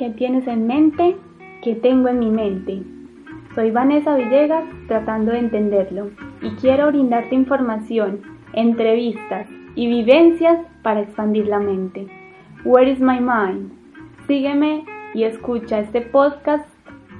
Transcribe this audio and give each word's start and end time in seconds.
¿Qué 0.00 0.08
tienes 0.08 0.46
en 0.46 0.66
mente? 0.66 1.18
¿Qué 1.62 1.74
tengo 1.74 2.08
en 2.08 2.20
mi 2.20 2.30
mente? 2.30 2.82
Soy 3.54 3.70
Vanessa 3.70 4.16
Villegas 4.16 4.64
tratando 4.88 5.32
de 5.32 5.40
entenderlo 5.40 6.08
y 6.40 6.48
quiero 6.52 6.86
brindarte 6.86 7.34
información, 7.34 8.22
entrevistas 8.54 9.46
y 9.74 9.88
vivencias 9.88 10.58
para 10.82 11.00
expandir 11.00 11.48
la 11.48 11.58
mente. 11.58 12.06
Where 12.64 12.90
is 12.90 12.98
my 12.98 13.20
mind? 13.20 13.72
Sígueme 14.26 14.86
y 15.12 15.24
escucha 15.24 15.80
este 15.80 16.00
podcast. 16.00 16.66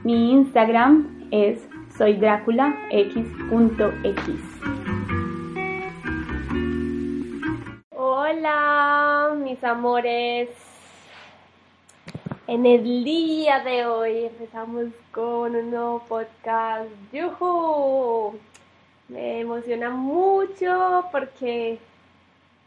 Mi 0.02 0.32
Instagram 0.32 1.28
es 1.30 1.68
soydráculax.x. 1.98 3.20
Hola, 7.90 9.36
mis 9.38 9.62
amores. 9.62 10.69
En 12.50 12.66
el 12.66 13.04
día 13.04 13.60
de 13.60 13.86
hoy 13.86 14.24
empezamos 14.24 14.86
con 15.12 15.54
un 15.54 15.70
nuevo 15.70 16.02
podcast. 16.08 16.90
¡Yuhu! 17.12 18.36
Me 19.06 19.38
emociona 19.42 19.88
mucho 19.90 21.04
porque 21.12 21.78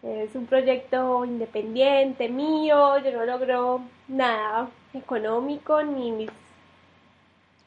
es 0.01 0.35
un 0.35 0.45
proyecto 0.45 1.25
independiente 1.25 2.29
mío. 2.29 2.97
Yo 2.99 3.11
no 3.11 3.25
logro 3.25 3.81
nada 4.07 4.69
económico 4.93 5.83
ni 5.83 6.13
mis 6.13 6.31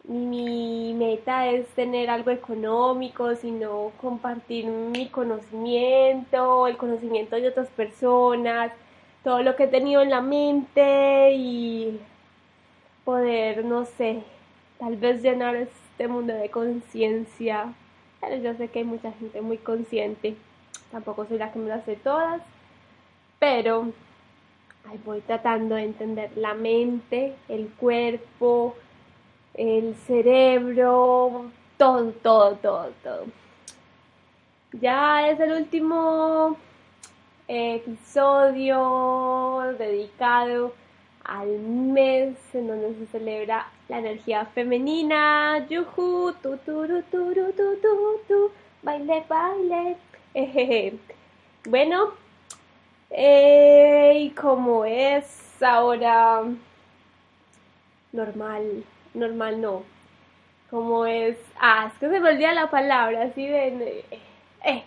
mi 0.05 0.95
meta 0.95 1.49
es 1.49 1.67
tener 1.75 2.09
algo 2.09 2.31
económico, 2.31 3.35
sino 3.35 3.93
compartir 4.01 4.65
mi 4.65 5.09
conocimiento, 5.09 6.67
el 6.67 6.79
conocimiento 6.79 7.37
de 7.37 7.49
otras 7.49 7.69
personas, 7.69 8.73
todo 9.27 9.43
lo 9.43 9.57
que 9.57 9.65
he 9.65 9.67
tenido 9.67 10.03
en 10.03 10.11
la 10.11 10.21
mente 10.21 11.33
y 11.33 11.99
poder, 13.05 13.65
no 13.65 13.85
sé, 13.85 14.23
tal 14.79 14.97
vez 14.97 15.21
llenar 15.21 15.57
este 15.57 16.07
mundo 16.07 16.33
de 16.33 16.49
conciencia. 16.49 17.75
Pero 18.21 18.37
yo 18.37 18.55
sé 18.55 18.69
que 18.69 18.79
hay 18.79 18.85
mucha 18.85 19.11
gente 19.11 19.41
muy 19.41 19.59
consciente, 19.59 20.37
tampoco 20.93 21.27
soy 21.27 21.39
la 21.39 21.51
que 21.51 21.59
me 21.59 21.69
las 21.69 21.85
sé 21.85 21.97
todas, 21.97 22.41
pero 23.41 23.91
ahí 24.89 25.01
voy 25.05 25.21
tratando 25.23 25.75
de 25.75 25.83
entender 25.83 26.31
la 26.37 26.55
mente, 26.55 27.35
el 27.49 27.69
cuerpo, 27.71 28.77
el 29.55 29.97
cerebro, 30.07 31.51
todo, 31.77 32.13
todo, 32.23 32.53
todo, 32.63 32.93
todo. 33.03 33.25
Ya 34.81 35.29
es 35.29 35.41
el 35.41 35.51
último 35.51 36.57
episodio 37.49 38.79
dedicado 39.79 40.75
al 41.25 41.59
mes 41.59 42.37
en 42.55 42.69
donde 42.69 42.95
se 42.95 43.07
celebra 43.07 43.69
la 43.89 43.99
energía 43.99 44.47
femenina. 44.47 45.67
Yuhu, 45.69 46.33
tu, 46.43 46.57
tu, 46.59 46.87
tu, 46.87 47.03
tu, 47.11 47.35
tu, 47.35 47.53
tu, 47.55 48.21
tu, 48.29 48.51
baile, 48.83 49.25
baile. 49.29 49.97
Bueno, 51.69 52.13
eh, 53.11 54.13
y 54.17 54.31
como 54.31 54.85
es 54.85 55.63
ahora 55.63 56.45
normal 58.13 58.85
normal 59.17 59.61
no. 59.61 59.83
Como 60.71 61.07
es, 61.07 61.37
ah, 61.61 61.91
es 61.93 61.99
que 61.99 62.09
se 62.09 62.21
me 62.21 62.31
olvida 62.31 62.53
la 62.53 62.71
palabra, 62.71 63.23
así 63.25 63.47
de, 63.47 64.05
eh, 64.65 64.85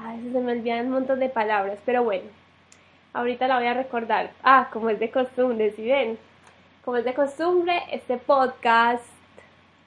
a 0.00 0.12
veces 0.12 0.32
se 0.32 0.40
me 0.40 0.52
olvidan 0.52 0.86
un 0.86 0.92
montón 0.92 1.20
de 1.20 1.28
palabras, 1.28 1.78
pero 1.84 2.04
bueno, 2.04 2.24
ahorita 3.12 3.48
la 3.48 3.58
voy 3.58 3.66
a 3.66 3.74
recordar. 3.74 4.30
Ah, 4.42 4.68
como 4.72 4.90
es 4.90 5.00
de 5.00 5.10
costumbre, 5.10 5.72
si 5.72 5.84
ven, 5.84 6.18
como 6.84 6.98
es 6.98 7.04
de 7.04 7.14
costumbre, 7.14 7.82
este 7.90 8.16
podcast, 8.16 9.04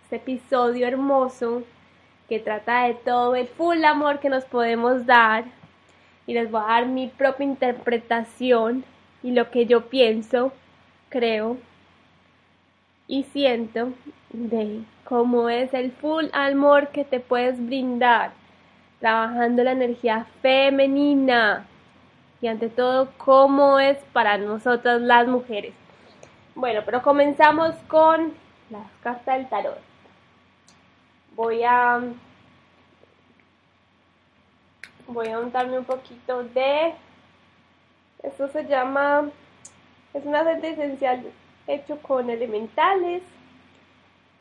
este 0.03 0.17
episodio 0.17 0.87
hermoso 0.87 1.63
que 2.27 2.39
trata 2.39 2.83
de 2.87 2.95
todo 2.95 3.35
el 3.35 3.47
full 3.47 3.83
amor 3.85 4.19
que 4.19 4.29
nos 4.29 4.45
podemos 4.45 5.05
dar. 5.05 5.45
Y 6.27 6.33
les 6.33 6.51
voy 6.51 6.61
a 6.61 6.73
dar 6.73 6.85
mi 6.85 7.07
propia 7.07 7.45
interpretación 7.45 8.83
y 9.23 9.31
lo 9.31 9.49
que 9.49 9.65
yo 9.65 9.89
pienso, 9.89 10.51
creo 11.09 11.57
y 13.07 13.23
siento 13.23 13.91
de 14.31 14.83
cómo 15.03 15.49
es 15.49 15.73
el 15.73 15.91
full 15.91 16.27
amor 16.31 16.89
que 16.89 17.03
te 17.03 17.19
puedes 17.19 17.63
brindar 17.65 18.31
trabajando 19.01 19.63
la 19.63 19.71
energía 19.71 20.25
femenina 20.41 21.65
y 22.39 22.47
ante 22.47 22.69
todo 22.69 23.09
cómo 23.17 23.79
es 23.79 23.97
para 24.13 24.37
nosotras 24.37 25.01
las 25.01 25.27
mujeres. 25.27 25.73
Bueno, 26.55 26.81
pero 26.85 27.01
comenzamos 27.01 27.75
con 27.87 28.33
las 28.69 28.85
cartas 29.03 29.37
del 29.37 29.49
tarot. 29.49 29.79
Voy 31.35 31.63
a 31.63 31.99
voy 35.07 35.27
a 35.27 35.39
untarme 35.39 35.77
un 35.77 35.85
poquito 35.85 36.43
de 36.43 36.93
esto 38.23 38.47
se 38.47 38.65
llama 38.65 39.29
es 40.13 40.25
un 40.25 40.35
aceite 40.35 40.69
esencial 40.69 41.23
hecho 41.67 41.97
con 42.01 42.29
elementales. 42.29 43.23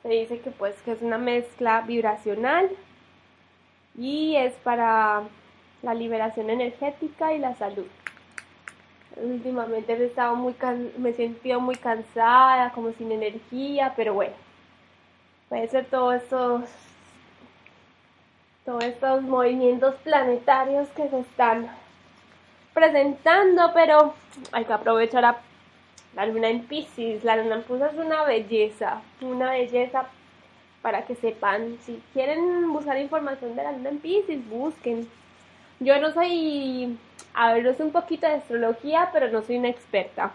Se 0.02 0.08
dice 0.08 0.40
que 0.40 0.50
pues 0.50 0.80
que 0.82 0.92
es 0.92 1.02
una 1.02 1.18
mezcla 1.18 1.80
vibracional 1.80 2.70
y 4.00 4.34
es 4.34 4.54
para 4.64 5.24
la 5.82 5.92
liberación 5.94 6.48
energética 6.48 7.34
y 7.34 7.38
la 7.38 7.54
salud. 7.56 7.86
Últimamente 9.16 9.92
he 9.92 10.06
estado 10.06 10.36
muy 10.36 10.54
me 10.96 11.10
he 11.10 11.12
sentido 11.12 11.60
muy 11.60 11.76
cansada, 11.76 12.72
como 12.72 12.92
sin 12.92 13.12
energía, 13.12 13.92
pero 13.94 14.14
bueno, 14.14 14.32
puede 15.50 15.68
ser 15.68 15.84
todos 15.84 16.14
estos 16.14 16.62
todos 18.64 18.84
estos 18.84 19.22
movimientos 19.22 19.94
planetarios 19.96 20.88
que 20.90 21.08
se 21.08 21.20
están 21.20 21.68
presentando, 22.72 23.70
pero 23.74 24.14
hay 24.52 24.64
que 24.64 24.72
aprovechar 24.72 25.40
la 26.14 26.26
luna 26.26 26.48
en 26.48 26.64
Pisces, 26.66 27.22
la 27.22 27.36
luna 27.36 27.56
en 27.56 27.62
Pisces 27.64 27.92
es 27.92 27.98
una 27.98 28.24
belleza, 28.24 29.02
una 29.20 29.50
belleza 29.50 30.06
para 30.82 31.04
que 31.04 31.14
sepan. 31.14 31.78
Si 31.82 32.02
quieren 32.12 32.72
buscar 32.72 32.98
información 32.98 33.56
de 33.56 33.62
la 33.62 33.72
luna 33.72 33.90
en 33.90 33.98
Pisces, 33.98 34.48
busquen. 34.48 35.08
Yo 35.80 36.00
no 36.00 36.12
soy, 36.12 36.98
a 37.34 37.52
ver, 37.52 37.76
un 37.80 37.92
poquito 37.92 38.26
de 38.26 38.34
astrología, 38.34 39.10
pero 39.12 39.28
no 39.28 39.42
soy 39.42 39.58
una 39.58 39.68
experta. 39.68 40.32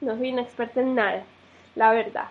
No 0.00 0.16
soy 0.16 0.32
una 0.32 0.42
experta 0.42 0.80
en 0.80 0.94
nada, 0.94 1.24
la 1.74 1.92
verdad. 1.92 2.28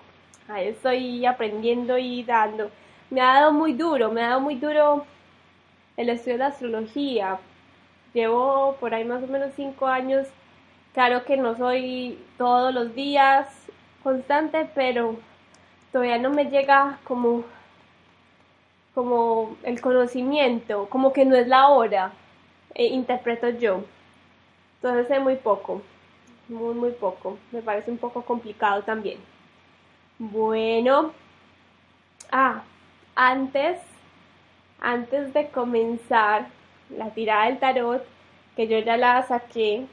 Ahí 0.48 0.68
estoy 0.68 1.26
aprendiendo 1.26 1.98
y 1.98 2.24
dando. 2.24 2.70
Me 3.10 3.22
ha 3.22 3.34
dado 3.36 3.52
muy 3.52 3.74
duro, 3.74 4.12
me 4.12 4.22
ha 4.22 4.30
dado 4.30 4.42
muy 4.42 4.56
duro 4.56 5.06
el 5.98 6.10
estudio 6.10 6.38
de 6.38 6.44
astrología. 6.46 7.40
Llevo 8.14 8.78
por 8.80 8.94
ahí 8.94 9.04
más 9.04 9.24
o 9.24 9.28
menos 9.28 9.52
cinco 9.56 9.88
años 9.88 10.28
Claro 10.96 11.26
que 11.26 11.36
no 11.36 11.58
soy 11.58 12.18
todos 12.38 12.74
los 12.74 12.96
días 12.96 13.50
constante, 14.02 14.70
pero 14.74 15.18
todavía 15.96 16.18
no 16.18 16.30
me 16.30 16.50
llega 16.50 17.00
como, 17.06 17.46
como 18.94 19.56
el 19.64 19.80
conocimiento, 19.80 20.90
como 20.90 21.14
que 21.14 21.24
no 21.24 21.38
es 21.38 21.48
la 21.48 21.70
hora, 21.70 22.12
e 22.74 22.88
interpreto 22.88 23.48
yo. 23.48 23.82
Entonces 24.76 25.08
sé 25.08 25.22
muy 25.22 25.38
poco, 25.38 25.82
muy, 26.50 26.74
muy 26.74 26.92
poco. 26.92 27.38
Me 27.54 27.62
parece 27.62 27.92
un 27.92 27.98
poco 27.98 28.24
complicado 28.24 28.84
también. 28.84 29.20
Bueno, 30.20 31.14
ah, 32.30 32.64
antes, 33.16 33.80
antes 34.82 35.34
de 35.34 35.48
comenzar 35.48 36.48
la 36.90 37.12
tirada 37.12 37.46
del 37.46 37.60
tarot, 37.60 38.06
que 38.58 38.68
yo 38.68 38.80
ya 38.80 38.98
la 38.98 39.24
saqué, 39.24 39.86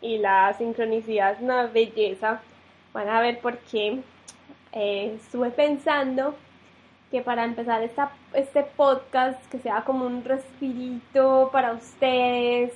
y 0.00 0.18
la 0.18 0.52
sincronicidad 0.54 1.34
es 1.34 1.40
una 1.40 1.66
belleza. 1.66 2.40
Van 2.92 3.08
a 3.08 3.20
ver 3.20 3.38
por 3.38 3.56
qué. 3.58 4.02
Eh, 4.72 5.16
estuve 5.16 5.50
pensando 5.50 6.34
que 7.10 7.22
para 7.22 7.44
empezar 7.44 7.82
esta, 7.82 8.10
este 8.34 8.62
podcast, 8.62 9.42
que 9.50 9.58
sea 9.58 9.82
como 9.84 10.04
un 10.06 10.24
respirito 10.24 11.48
para 11.52 11.72
ustedes. 11.72 12.72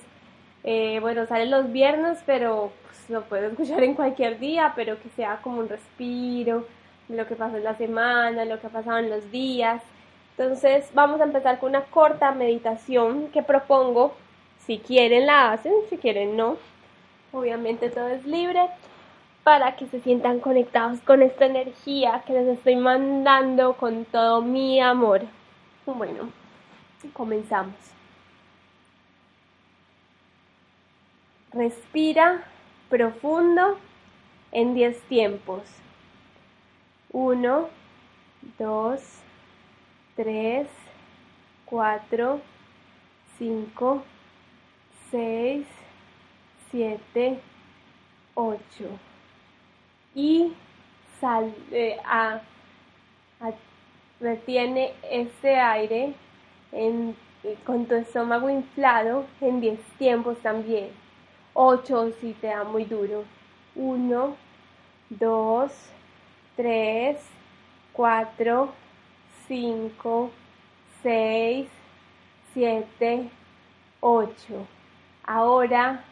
Eh, 0.64 0.98
bueno, 1.00 1.26
sale 1.26 1.46
los 1.46 1.70
viernes, 1.72 2.18
pero 2.24 2.72
pues, 2.84 3.10
lo 3.10 3.22
puedo 3.24 3.48
escuchar 3.48 3.82
en 3.82 3.94
cualquier 3.94 4.38
día, 4.38 4.72
pero 4.74 5.00
que 5.02 5.10
sea 5.10 5.40
como 5.42 5.58
un 5.60 5.68
respiro 5.68 6.66
lo 7.08 7.26
que 7.26 7.34
pasó 7.34 7.56
en 7.56 7.64
la 7.64 7.76
semana, 7.76 8.44
lo 8.44 8.60
que 8.60 8.68
ha 8.68 8.70
pasado 8.70 8.98
en 8.98 9.10
los 9.10 9.30
días. 9.30 9.82
Entonces 10.36 10.88
vamos 10.94 11.20
a 11.20 11.24
empezar 11.24 11.58
con 11.58 11.70
una 11.70 11.82
corta 11.82 12.32
meditación 12.32 13.28
que 13.28 13.42
propongo. 13.42 14.14
Si 14.66 14.78
quieren 14.78 15.26
la 15.26 15.52
hacen, 15.52 15.72
si 15.90 15.98
quieren 15.98 16.36
no. 16.36 16.56
Obviamente 17.32 17.90
todo 17.90 18.08
es 18.08 18.24
libre 18.24 18.60
para 19.44 19.76
que 19.76 19.86
se 19.86 20.00
sientan 20.00 20.40
conectados 20.40 21.00
con 21.00 21.22
esta 21.22 21.46
energía 21.46 22.22
que 22.26 22.32
les 22.32 22.58
estoy 22.58 22.76
mandando 22.76 23.74
con 23.76 24.04
todo 24.04 24.40
mi 24.40 24.80
amor. 24.80 25.22
Bueno, 25.84 26.30
comenzamos. 27.12 27.74
Respira 31.52 32.44
profundo 32.88 33.78
en 34.52 34.74
10 34.74 35.00
tiempos. 35.02 35.62
1, 37.10 37.68
2, 38.58 39.00
3, 40.16 40.68
4, 41.66 42.40
5, 43.38 44.02
6, 45.10 45.66
7, 46.70 47.40
8. 48.34 49.11
Y 50.14 50.52
sal, 51.20 51.54
eh, 51.70 51.96
a, 52.04 52.40
a, 53.40 53.52
retiene 54.20 54.92
ese 55.10 55.56
aire 55.56 56.14
en, 56.72 57.16
con 57.64 57.86
tu 57.86 57.94
estómago 57.94 58.50
inflado 58.50 59.26
en 59.40 59.60
10 59.60 59.80
tiempos 59.98 60.38
también. 60.38 60.90
8 61.54 62.12
si 62.20 62.32
te 62.34 62.48
da 62.48 62.64
muy 62.64 62.84
duro. 62.84 63.24
1, 63.74 64.36
2, 65.10 65.72
3, 66.56 67.16
4, 67.92 68.72
5, 69.48 70.30
6, 71.02 71.68
7, 72.54 73.30
8. 74.00 74.66
Ahora 75.24 76.04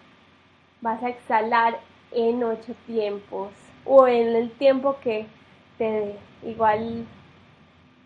vas 0.81 1.03
a 1.03 1.11
exhalar 1.11 1.81
en 2.13 2.43
8 2.43 2.75
tiempos 2.87 3.51
o 3.85 4.07
en 4.07 4.35
el 4.35 4.51
tiempo 4.53 4.99
que 5.03 5.27
te 5.79 5.85
dé. 5.85 6.17
Igual 6.45 7.07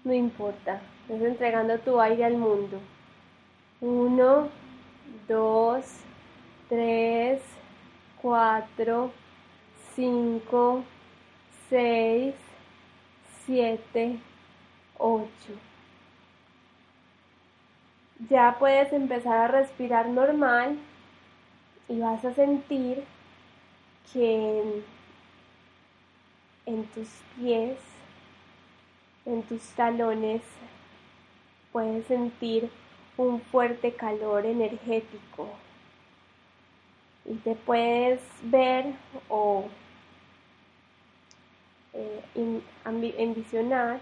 no 0.05 0.12
importa. 0.12 0.81
Estás 1.09 1.23
entregando 1.23 1.79
tu 1.79 2.00
aire 2.00 2.25
al 2.25 2.37
mundo. 2.37 2.81
1, 3.81 4.49
2, 5.29 5.85
3, 6.69 7.43
4, 8.23 9.11
5, 9.94 10.85
6, 11.69 12.35
7, 13.47 14.19
8. 14.99 15.29
Ya 18.31 18.56
puedes 18.59 18.93
empezar 18.93 19.38
a 19.38 19.49
respirar 19.49 20.09
normal 20.09 20.79
y 21.88 21.99
vas 22.00 22.25
a 22.25 22.32
sentir 22.32 23.05
que 24.12 24.82
en, 26.67 26.85
tus 26.87 27.09
pies, 27.37 27.79
en 29.25 29.43
tus 29.43 29.63
talones, 29.71 30.43
puedes 31.73 32.07
sentir 32.07 32.71
un 33.17 33.41
fuerte 33.41 33.93
calor 33.93 34.45
energético 34.47 35.49
y 37.25 37.35
te 37.37 37.55
puedes 37.55 38.21
ver 38.43 38.87
o 39.29 39.65
eh, 41.93 42.61
envisionar 43.17 44.01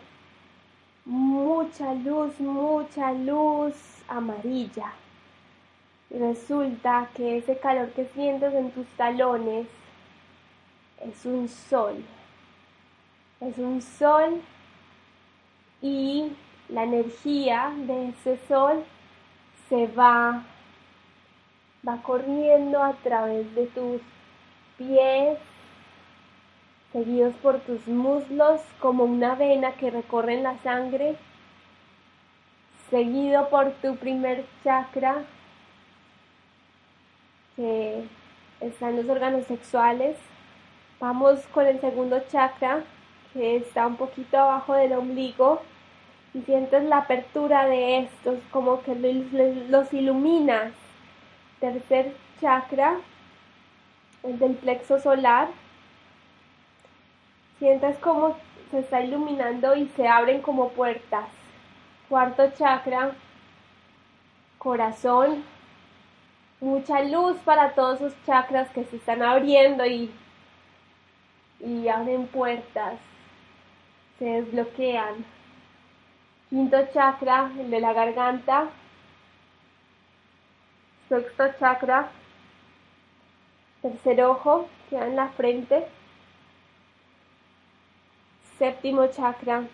mucha 1.04 1.94
luz, 1.94 2.38
mucha 2.40 3.12
luz 3.12 3.74
amarilla. 4.08 4.92
Resulta 6.10 7.08
que 7.14 7.38
ese 7.38 7.58
calor 7.58 7.90
que 7.92 8.06
sientes 8.14 8.52
en 8.54 8.70
tus 8.70 8.86
talones 8.96 9.66
es 11.00 11.24
un 11.24 11.48
sol. 11.48 12.02
Es 13.42 13.58
un 13.58 13.82
sol 13.82 14.40
y 15.80 16.30
la 16.68 16.84
energía 16.84 17.72
de 17.76 18.10
ese 18.10 18.38
sol 18.46 18.84
se 19.68 19.88
va, 19.88 20.44
va 21.86 22.02
corriendo 22.02 22.80
a 22.80 22.92
través 23.02 23.52
de 23.56 23.66
tus 23.66 24.00
pies, 24.78 25.38
seguidos 26.92 27.34
por 27.42 27.58
tus 27.60 27.88
muslos 27.88 28.60
como 28.78 29.02
una 29.04 29.34
vena 29.34 29.72
que 29.72 29.90
recorre 29.90 30.40
la 30.40 30.56
sangre, 30.58 31.16
seguido 32.90 33.48
por 33.48 33.72
tu 33.72 33.96
primer 33.96 34.46
chakra, 34.62 35.24
que 37.56 38.04
están 38.60 38.94
los 38.94 39.08
órganos 39.08 39.46
sexuales. 39.46 40.16
Vamos 41.00 41.44
con 41.48 41.66
el 41.66 41.80
segundo 41.80 42.22
chakra, 42.28 42.84
que 43.32 43.56
está 43.56 43.86
un 43.86 43.96
poquito 43.96 44.38
abajo 44.38 44.74
del 44.74 44.92
ombligo, 44.92 45.62
y 46.34 46.40
sientes 46.42 46.84
la 46.84 46.98
apertura 46.98 47.66
de 47.66 47.98
estos, 47.98 48.38
como 48.50 48.82
que 48.82 48.94
los 49.68 49.92
iluminas. 49.92 50.72
Tercer 51.60 52.14
chakra, 52.40 52.96
el 54.22 54.38
del 54.38 54.54
plexo 54.54 54.98
solar, 54.98 55.48
Sientes 57.62 57.96
como 57.98 58.36
se 58.72 58.80
está 58.80 59.02
iluminando 59.02 59.76
y 59.76 59.86
se 59.94 60.08
abren 60.08 60.42
como 60.42 60.70
puertas. 60.70 61.28
Cuarto 62.08 62.50
chakra, 62.58 63.12
corazón, 64.58 65.44
mucha 66.60 67.02
luz 67.02 67.36
para 67.44 67.70
todos 67.70 68.00
esos 68.00 68.24
chakras 68.26 68.68
que 68.70 68.82
se 68.82 68.96
están 68.96 69.22
abriendo 69.22 69.86
y, 69.86 70.10
y 71.60 71.86
abren 71.86 72.26
puertas, 72.26 72.98
se 74.22 74.28
desbloquean. 74.28 75.24
Quinto 76.48 76.76
chakra, 76.94 77.50
el 77.58 77.70
de 77.70 77.80
la 77.80 77.92
garganta. 77.92 78.68
Sexto 81.08 81.44
chakra, 81.58 82.08
tercer 83.82 84.22
ojo, 84.22 84.68
queda 84.88 85.08
en 85.08 85.16
la 85.16 85.28
frente 85.30 85.88
séptimo 88.58 89.08
chakra, 89.08 89.64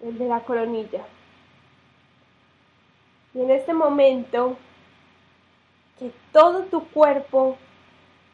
el 0.00 0.18
de 0.18 0.26
la 0.26 0.40
coronilla. 0.40 1.04
Y 3.32 3.42
en 3.42 3.52
este 3.52 3.72
momento 3.72 4.58
que 6.00 6.10
todo 6.32 6.64
tu 6.64 6.84
cuerpo 6.88 7.56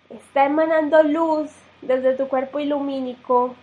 está 0.08 0.46
emanando 0.46 1.02
luz 1.02 1.50
desde 1.82 2.14
tu 2.14 2.28
cuerpo 2.28 2.60
ilumínico, 2.60 3.54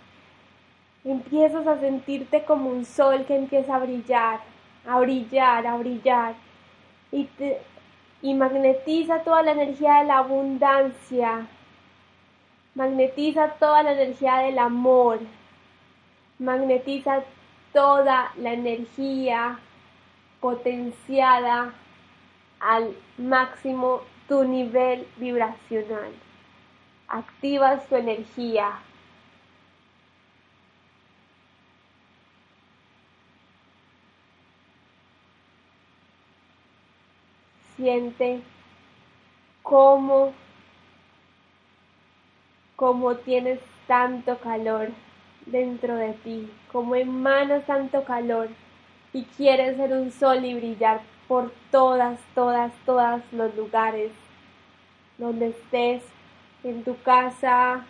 empiezas 1.04 1.66
a 1.68 1.80
sentirte 1.80 2.44
como 2.44 2.70
un 2.70 2.86
sol 2.86 3.26
que 3.26 3.36
empieza 3.36 3.76
a 3.76 3.80
brillar, 3.80 4.40
a 4.88 5.00
brillar, 5.00 5.66
a 5.68 5.78
brillar. 5.78 6.36
Y, 7.12 7.28
y 8.22 8.34
magnetiza 8.34 9.24
toda 9.24 9.44
la 9.44 9.52
energía 9.52 10.00
de 10.00 10.06
la 10.06 10.20
abundancia 10.20 11.48
Magnetiza 12.74 13.50
toda 13.60 13.84
la 13.84 13.92
energía 13.92 14.38
del 14.38 14.58
amor. 14.58 15.20
Magnetiza 16.40 17.24
toda 17.74 18.32
la 18.38 18.54
energía 18.54 19.60
potenciada 20.40 21.74
al 22.62 22.96
máximo 23.18 24.04
tu 24.30 24.46
nivel 24.46 25.06
vibracional. 25.18 26.14
Activas 27.10 27.86
tu 27.88 27.98
energía. 27.98 28.80
Siente 37.82 38.42
cómo 39.64 40.34
cómo 42.76 43.16
tienes 43.16 43.60
tanto 43.88 44.38
calor 44.38 44.90
dentro 45.48 45.96
de 45.96 46.14
ti, 46.14 46.48
cómo 46.72 46.94
emanas 46.94 47.66
tanto 47.66 48.04
calor 48.04 48.50
y 49.14 49.24
quieres 49.36 49.78
ser 49.78 49.94
un 49.94 50.12
sol 50.12 50.46
y 50.46 50.54
brillar 50.54 51.02
por 51.28 51.52
todas, 51.72 52.20
todas, 52.36 52.72
todas 52.86 53.24
los 53.32 53.56
lugares 53.56 54.12
donde 55.18 55.48
estés, 55.48 56.04
en 56.64 56.84
tu 56.84 56.96
casa 57.02 57.84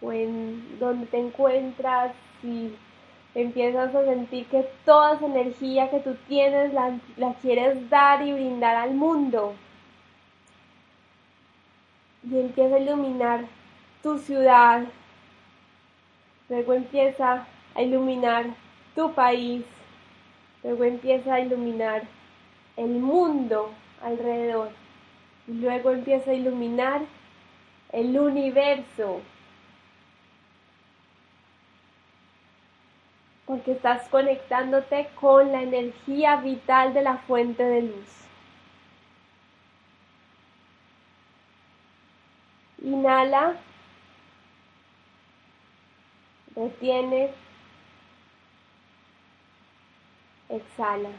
o 0.00 0.10
en 0.10 0.80
donde 0.80 1.06
te 1.06 1.20
encuentras 1.20 2.12
y 2.42 2.72
empiezas 3.34 3.94
a 3.94 4.04
sentir 4.04 4.46
que 4.46 4.68
toda 4.84 5.14
esa 5.14 5.26
energía 5.26 5.90
que 5.90 6.00
tú 6.00 6.16
tienes 6.28 6.72
la, 6.74 6.98
la 7.16 7.34
quieres 7.34 7.88
dar 7.88 8.22
y 8.26 8.32
brindar 8.32 8.76
al 8.76 8.94
mundo. 8.94 9.54
Y 12.30 12.38
empieza 12.38 12.76
a 12.76 12.78
iluminar 12.78 13.44
tu 14.02 14.18
ciudad. 14.18 14.84
Luego 16.48 16.74
empieza 16.74 17.46
a 17.74 17.82
iluminar 17.82 18.46
tu 18.94 19.12
país. 19.12 19.64
Luego 20.62 20.84
empieza 20.84 21.34
a 21.34 21.40
iluminar 21.40 22.02
el 22.76 22.90
mundo 22.90 23.72
alrededor. 24.02 24.70
Y 25.48 25.52
luego 25.54 25.90
empieza 25.90 26.30
a 26.30 26.34
iluminar 26.34 27.00
el 27.90 28.18
universo. 28.18 29.20
Porque 33.52 33.72
estás 33.72 34.08
conectándote 34.08 35.10
con 35.20 35.52
la 35.52 35.60
energía 35.60 36.36
vital 36.36 36.94
de 36.94 37.02
la 37.02 37.18
fuente 37.18 37.62
de 37.62 37.82
luz. 37.82 38.08
Inhala 42.82 43.56
Retiene. 46.56 47.30
Exhala. 50.48 51.10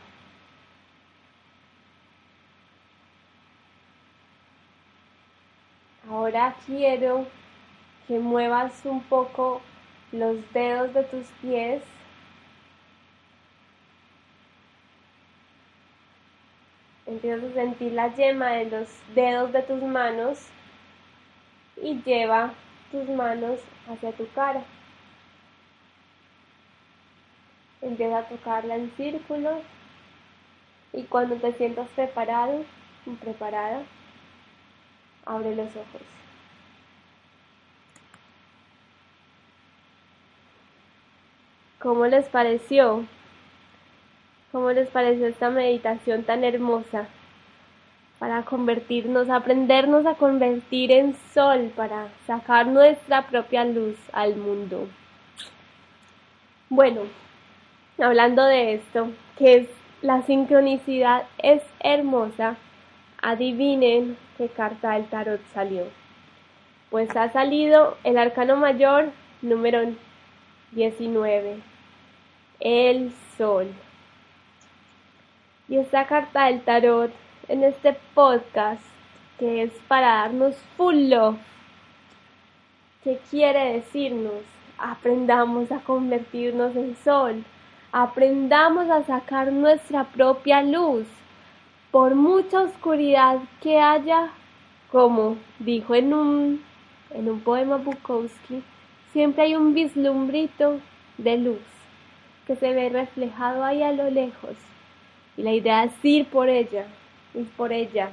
Ahora 6.10 6.56
quiero 6.66 7.28
que 8.08 8.18
muevas 8.18 8.84
un 8.86 9.04
poco 9.04 9.62
los 10.12 10.52
dedos 10.52 10.96
de 10.96 11.04
tus 11.04 11.28
pies. 11.40 11.84
Empiezas 17.14 17.44
a 17.44 17.54
sentir 17.54 17.92
la 17.92 18.08
yema 18.16 18.54
de 18.54 18.66
los 18.72 18.90
dedos 19.14 19.52
de 19.52 19.62
tus 19.62 19.84
manos 19.84 20.40
y 21.80 22.02
lleva 22.02 22.56
tus 22.92 23.08
manos 23.08 23.60
hacia 23.88 24.12
tu 24.14 24.28
cara. 24.32 24.64
Empieza 27.84 28.18
a 28.18 28.28
tocarla 28.28 28.78
en 28.78 28.92
círculos 28.98 29.62
y 30.92 31.04
cuando 31.04 31.36
te 31.36 31.54
sientas 31.54 31.88
preparado 31.90 32.66
preparada, 33.22 33.84
abre 35.28 35.56
los 35.56 35.70
ojos. 35.76 36.02
¿Cómo 41.78 42.08
les 42.08 42.28
pareció? 42.30 43.06
¿Cómo 44.54 44.70
les 44.72 44.88
pareció 44.88 45.26
esta 45.26 45.50
meditación 45.50 46.26
tan 46.26 46.44
hermosa? 46.44 47.08
Para 48.20 48.44
convertirnos, 48.44 49.28
aprendernos 49.32 50.06
a 50.06 50.14
convertir 50.14 50.92
en 50.92 51.16
sol, 51.34 51.72
para 51.76 52.10
sacar 52.28 52.68
nuestra 52.68 53.24
propia 53.24 53.66
luz 53.66 53.96
al 54.12 54.36
mundo. 54.36 54.88
Bueno, 56.70 57.02
hablando 57.98 58.46
de 58.46 58.76
esto, 58.76 59.10
que 59.40 59.56
es 59.56 59.68
la 60.04 60.22
sincronicidad 60.22 61.24
es 61.40 61.64
hermosa, 61.80 62.56
adivinen 63.24 64.18
qué 64.38 64.50
carta 64.50 64.92
del 64.92 65.06
tarot 65.08 65.42
salió. 65.56 65.86
Pues 66.92 67.10
ha 67.16 67.32
salido 67.32 67.98
el 68.04 68.20
arcano 68.20 68.56
mayor 68.56 69.10
número 69.42 69.82
19 70.74 71.58
el 72.60 73.12
sol. 73.36 73.74
Y 75.74 75.78
esta 75.78 76.06
carta 76.06 76.46
del 76.46 76.62
tarot 76.62 77.12
en 77.48 77.64
este 77.64 77.98
podcast 78.14 78.84
que 79.40 79.64
es 79.64 79.72
para 79.88 80.18
darnos 80.18 80.56
full 80.78 81.10
love, 81.10 81.40
que 83.04 83.18
quiere 83.32 83.74
decirnos, 83.74 84.44
aprendamos 84.78 85.72
a 85.72 85.80
convertirnos 85.80 86.76
en 86.76 86.96
sol, 86.98 87.44
aprendamos 87.92 88.88
a 88.92 89.04
sacar 89.04 89.52
nuestra 89.52 90.04
propia 90.04 90.62
luz, 90.62 91.08
por 91.90 92.14
mucha 92.14 92.62
oscuridad 92.62 93.40
que 93.60 93.80
haya, 93.80 94.30
como 94.92 95.38
dijo 95.58 95.96
en 95.96 96.14
un, 96.14 96.64
en 97.10 97.32
un 97.32 97.40
poema 97.40 97.78
Bukowski, 97.78 98.62
siempre 99.12 99.46
hay 99.46 99.56
un 99.56 99.74
vislumbrito 99.74 100.80
de 101.18 101.36
luz 101.40 101.66
que 102.46 102.56
se 102.56 102.72
ve 102.76 102.90
reflejado 102.90 103.64
ahí 103.64 103.82
a 103.82 103.92
lo 103.92 104.12
lejos. 104.12 104.56
Y 105.38 105.44
la 105.44 105.52
idea 105.52 105.84
es 105.84 105.94
ir 106.04 106.28
por 106.28 106.50
ella, 106.50 106.86
ir 107.34 107.50
por 107.58 107.74
ella, 107.74 108.10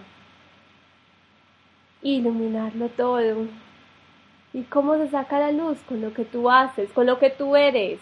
iluminarlo 2.02 2.88
todo. 2.88 3.46
¿Y 4.52 4.62
cómo 4.62 4.96
se 4.96 5.08
saca 5.08 5.38
la 5.38 5.52
luz? 5.52 5.78
Con 5.88 6.00
lo 6.00 6.12
que 6.12 6.24
tú 6.24 6.50
haces, 6.50 6.90
con 6.92 7.06
lo 7.06 7.18
que 7.18 7.30
tú 7.30 7.56
eres. 7.56 8.00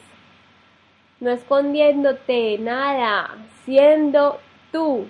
No 1.20 1.30
escondiéndote 1.30 2.58
nada, 2.58 3.36
siendo 3.64 4.38
tú. 4.72 5.06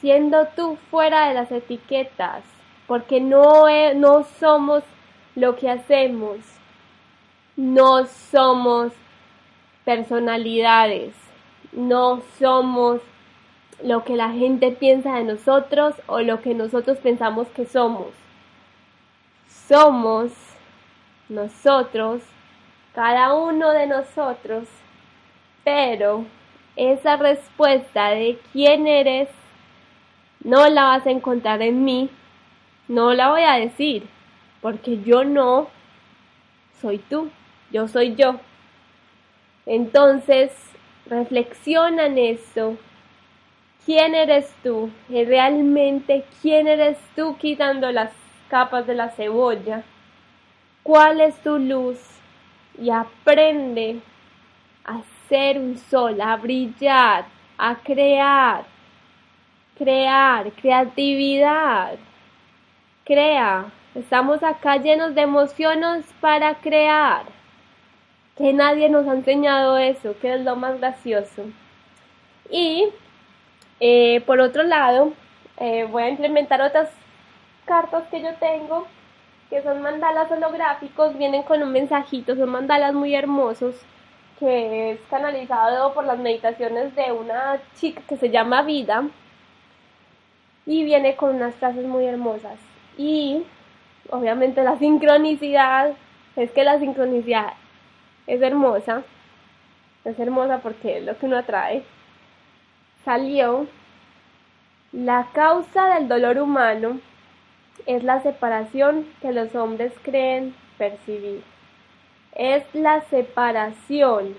Siendo 0.00 0.46
tú 0.54 0.76
fuera 0.90 1.28
de 1.28 1.34
las 1.34 1.50
etiquetas, 1.50 2.44
porque 2.86 3.20
no, 3.20 3.64
no 3.94 4.22
somos 4.38 4.84
lo 5.34 5.56
que 5.56 5.70
hacemos. 5.70 6.38
No 7.56 8.06
somos 8.06 8.92
personalidades, 9.84 11.14
no 11.72 12.22
somos 12.38 13.00
lo 13.82 14.04
que 14.04 14.16
la 14.16 14.30
gente 14.30 14.72
piensa 14.72 15.16
de 15.16 15.24
nosotros 15.24 15.94
o 16.06 16.20
lo 16.20 16.40
que 16.40 16.54
nosotros 16.54 16.98
pensamos 16.98 17.48
que 17.48 17.66
somos. 17.66 18.08
Somos 19.68 20.32
nosotros, 21.28 22.22
cada 22.94 23.34
uno 23.34 23.70
de 23.70 23.86
nosotros, 23.86 24.66
pero 25.62 26.24
esa 26.76 27.16
respuesta 27.16 28.10
de 28.10 28.38
quién 28.52 28.86
eres 28.86 29.28
no 30.42 30.68
la 30.68 30.84
vas 30.84 31.06
a 31.06 31.10
encontrar 31.10 31.60
en 31.62 31.84
mí, 31.84 32.08
no 32.86 33.12
la 33.12 33.30
voy 33.30 33.42
a 33.42 33.54
decir, 33.54 34.06
porque 34.62 35.02
yo 35.02 35.24
no 35.24 35.68
soy 36.80 36.98
tú, 36.98 37.30
yo 37.70 37.88
soy 37.88 38.14
yo. 38.14 38.36
Entonces, 39.66 40.52
reflexiona 41.08 42.06
en 42.06 42.18
eso. 42.18 42.76
¿Quién 43.84 44.14
eres 44.14 44.54
tú? 44.62 44.90
¿Realmente 45.08 46.24
quién 46.42 46.68
eres 46.68 46.98
tú 47.16 47.36
quitando 47.38 47.90
las 47.90 48.12
capas 48.48 48.86
de 48.86 48.94
la 48.94 49.08
cebolla? 49.10 49.82
¿Cuál 50.82 51.20
es 51.20 51.36
tu 51.42 51.58
luz? 51.58 51.98
Y 52.80 52.90
aprende 52.90 54.00
a 54.84 55.00
ser 55.28 55.58
un 55.58 55.76
sol, 55.78 56.20
a 56.20 56.36
brillar, 56.36 57.24
a 57.56 57.76
crear. 57.76 58.64
Crear, 59.76 60.50
creatividad. 60.52 61.98
Crea. 63.04 63.66
Estamos 63.94 64.42
acá 64.42 64.76
llenos 64.76 65.14
de 65.14 65.22
emociones 65.22 66.04
para 66.20 66.54
crear 66.56 67.37
que 68.38 68.52
nadie 68.52 68.88
nos 68.88 69.06
ha 69.08 69.14
enseñado 69.14 69.76
eso, 69.78 70.14
que 70.20 70.32
es 70.34 70.40
lo 70.42 70.54
más 70.54 70.78
gracioso. 70.78 71.42
Y 72.48 72.88
eh, 73.80 74.22
por 74.26 74.40
otro 74.40 74.62
lado, 74.62 75.12
eh, 75.58 75.88
voy 75.90 76.04
a 76.04 76.08
implementar 76.08 76.62
otras 76.62 76.88
cartas 77.64 78.04
que 78.10 78.22
yo 78.22 78.32
tengo, 78.40 78.86
que 79.50 79.60
son 79.62 79.82
mandalas 79.82 80.30
holográficos, 80.30 81.18
vienen 81.18 81.42
con 81.42 81.62
un 81.62 81.72
mensajito, 81.72 82.36
son 82.36 82.50
mandalas 82.50 82.94
muy 82.94 83.12
hermosos, 83.14 83.74
que 84.38 84.92
es 84.92 85.00
canalizado 85.10 85.92
por 85.92 86.04
las 86.04 86.18
meditaciones 86.18 86.94
de 86.94 87.10
una 87.10 87.58
chica 87.74 88.02
que 88.08 88.16
se 88.16 88.30
llama 88.30 88.62
Vida, 88.62 89.02
y 90.64 90.84
viene 90.84 91.16
con 91.16 91.34
unas 91.34 91.56
frases 91.56 91.84
muy 91.86 92.04
hermosas. 92.04 92.58
Y 92.96 93.42
obviamente 94.10 94.62
la 94.62 94.78
sincronicidad, 94.78 95.92
es 96.36 96.52
que 96.52 96.62
la 96.62 96.78
sincronicidad 96.78 97.54
es 98.28 98.40
hermosa, 98.40 99.02
es 100.04 100.16
hermosa 100.20 100.58
porque 100.58 100.98
es 100.98 101.04
lo 101.04 101.18
que 101.18 101.26
uno 101.26 101.38
atrae, 101.38 101.82
salió 103.04 103.66
la 104.92 105.26
causa 105.34 105.94
del 105.94 106.06
dolor 106.06 106.38
humano 106.38 107.00
es 107.86 108.04
la 108.04 108.22
separación 108.22 109.06
que 109.20 109.32
los 109.32 109.54
hombres 109.54 109.92
creen 110.02 110.54
percibir. 110.76 111.42
Es 112.34 112.64
la 112.74 113.02
separación 113.02 114.34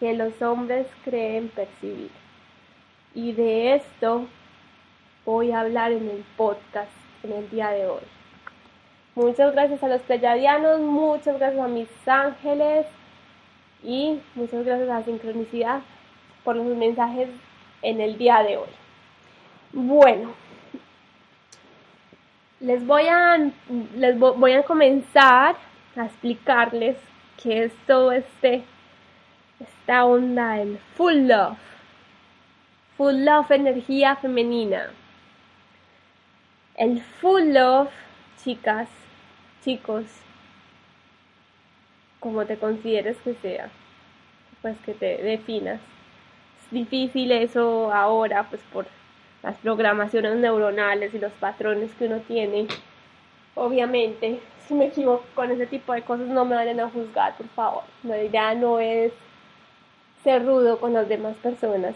que 0.00 0.14
los 0.14 0.42
hombres 0.42 0.86
creen 1.04 1.48
percibir. 1.48 2.10
Y 3.14 3.32
de 3.32 3.76
esto 3.76 4.26
voy 5.24 5.52
a 5.52 5.60
hablar 5.60 5.92
en 5.92 6.08
el 6.08 6.24
podcast 6.36 6.90
en 7.22 7.32
el 7.32 7.48
día 7.50 7.70
de 7.70 7.86
hoy. 7.86 8.02
Muchas 9.14 9.52
gracias 9.52 9.82
a 9.82 9.88
los 9.88 10.02
pleyadianos, 10.02 10.80
muchas 10.80 11.38
gracias 11.38 11.64
a 11.64 11.68
mis 11.68 11.88
ángeles, 12.06 12.86
y 13.84 14.20
muchas 14.34 14.64
gracias 14.64 14.88
a 14.88 15.02
Sincronicidad 15.02 15.82
por 16.42 16.56
los 16.56 16.66
mensajes 16.76 17.28
en 17.82 18.00
el 18.00 18.16
día 18.16 18.42
de 18.42 18.56
hoy. 18.56 18.68
Bueno, 19.72 20.32
les 22.60 22.84
voy 22.86 23.06
a, 23.08 23.38
les 23.96 24.18
voy 24.18 24.52
a 24.52 24.62
comenzar 24.62 25.56
a 25.96 26.06
explicarles 26.06 26.96
qué 27.42 27.64
es 27.64 27.72
todo 27.86 28.12
este, 28.12 28.64
esta 29.60 30.04
onda 30.06 30.54
del 30.54 30.78
full 30.96 31.26
love. 31.26 31.58
Full 32.96 33.24
love, 33.24 33.50
energía 33.50 34.16
femenina. 34.16 34.90
El 36.76 37.02
full 37.02 37.52
love, 37.52 37.90
chicas, 38.42 38.88
chicos, 39.62 40.04
como 42.24 42.44
te 42.44 42.56
consideres 42.56 43.16
que 43.18 43.34
sea, 43.34 43.70
pues 44.62 44.76
que 44.84 44.94
te 44.94 45.18
definas. 45.18 45.80
Es 46.64 46.70
difícil 46.72 47.30
eso 47.30 47.92
ahora, 47.92 48.48
pues 48.50 48.62
por 48.72 48.86
las 49.44 49.56
programaciones 49.58 50.34
neuronales 50.36 51.14
y 51.14 51.20
los 51.20 51.32
patrones 51.34 51.92
que 51.94 52.06
uno 52.06 52.18
tiene, 52.26 52.66
Obviamente, 53.54 54.40
si 54.66 54.74
me 54.74 54.86
equivoco 54.86 55.24
con 55.34 55.50
ese 55.50 55.66
tipo 55.66 55.92
de 55.92 56.02
cosas, 56.02 56.26
no 56.26 56.44
me 56.44 56.56
vayan 56.56 56.80
a 56.80 56.90
juzgar, 56.90 57.36
por 57.36 57.46
favor. 57.48 57.82
La 58.02 58.20
idea 58.20 58.54
no 58.54 58.80
es 58.80 59.12
ser 60.24 60.44
rudo 60.44 60.80
con 60.80 60.92
las 60.92 61.08
demás 61.08 61.36
personas. 61.36 61.94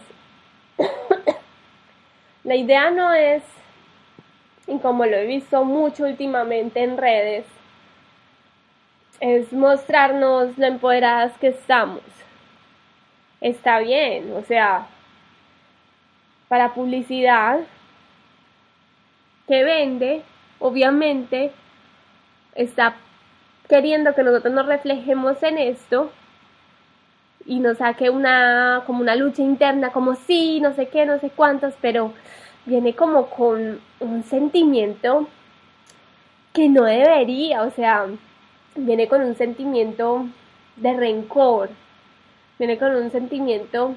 la 2.45 2.55
idea 2.55 2.91
no 2.91 3.13
es, 3.13 3.43
y 4.67 4.77
como 4.79 5.05
lo 5.05 5.17
he 5.17 5.25
visto 5.25 5.65
mucho 5.65 6.05
últimamente 6.05 6.81
en 6.81 6.97
redes, 6.97 7.45
es 9.19 9.51
mostrarnos 9.53 10.57
lo 10.57 10.65
empoderadas 10.65 11.37
que 11.37 11.47
estamos. 11.47 12.01
Está 13.41 13.79
bien, 13.79 14.33
o 14.35 14.43
sea, 14.43 14.87
para 16.47 16.73
publicidad 16.73 17.59
que 19.47 19.63
vende, 19.63 20.23
obviamente 20.59 21.51
está 22.55 22.95
queriendo 23.67 24.13
que 24.15 24.23
nosotros 24.23 24.53
nos 24.53 24.65
reflejemos 24.65 25.41
en 25.43 25.57
esto 25.57 26.11
y 27.45 27.59
nos 27.59 27.77
saque 27.77 28.09
una 28.09 28.83
como 28.85 29.01
una 29.01 29.15
lucha 29.15 29.41
interna 29.41 29.91
como 29.91 30.15
sí, 30.15 30.59
no 30.59 30.73
sé 30.73 30.89
qué, 30.89 31.05
no 31.05 31.19
sé 31.19 31.29
cuántos, 31.29 31.73
pero 31.81 32.13
viene 32.65 32.93
como 32.93 33.27
con 33.27 33.79
un 33.99 34.23
sentimiento 34.23 35.27
que 36.53 36.67
no 36.67 36.83
debería, 36.83 37.63
o 37.63 37.71
sea, 37.71 38.07
viene 38.85 39.07
con 39.07 39.21
un 39.21 39.35
sentimiento 39.35 40.25
de 40.75 40.93
rencor, 40.93 41.69
viene 42.57 42.77
con 42.77 42.95
un 42.95 43.11
sentimiento 43.11 43.95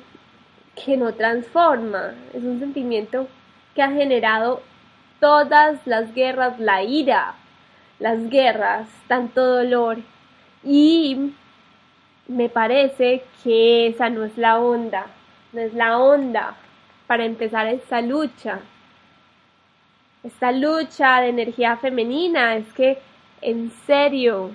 que 0.74 0.96
no 0.96 1.14
transforma, 1.14 2.14
es 2.32 2.42
un 2.42 2.58
sentimiento 2.58 3.28
que 3.74 3.82
ha 3.82 3.90
generado 3.90 4.62
todas 5.20 5.86
las 5.86 6.14
guerras, 6.14 6.58
la 6.58 6.82
ira, 6.82 7.34
las 7.98 8.28
guerras, 8.28 8.88
tanto 9.06 9.44
dolor 9.44 9.98
y 10.64 11.32
me 12.28 12.48
parece 12.48 13.24
que 13.42 13.88
esa 13.88 14.10
no 14.10 14.24
es 14.24 14.36
la 14.36 14.58
onda, 14.58 15.06
no 15.52 15.60
es 15.60 15.74
la 15.74 15.98
onda 15.98 16.56
para 17.06 17.24
empezar 17.24 17.66
esta 17.66 18.00
lucha. 18.00 18.60
Esta 20.22 20.52
lucha 20.52 21.20
de 21.20 21.28
energía 21.28 21.76
femenina 21.76 22.56
es 22.56 22.72
que 22.74 22.98
en 23.40 23.70
serio 23.86 24.50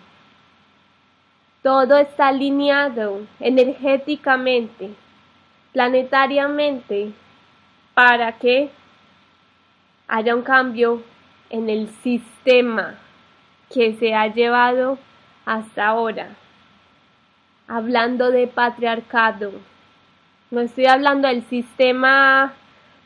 todo 1.67 1.97
está 1.97 2.29
alineado 2.29 3.23
energéticamente, 3.41 4.91
planetariamente, 5.73 7.11
para 7.93 8.31
que 8.39 8.69
haya 10.07 10.33
un 10.33 10.43
cambio 10.43 11.03
en 11.49 11.69
el 11.69 11.89
sistema 11.89 12.95
que 13.69 13.95
se 13.95 14.15
ha 14.15 14.27
llevado 14.27 14.97
hasta 15.45 15.87
ahora. 15.87 16.29
Hablando 17.67 18.31
de 18.31 18.47
patriarcado, 18.47 19.51
no 20.51 20.61
estoy 20.61 20.85
hablando 20.85 21.27
del 21.27 21.43
sistema 21.49 22.53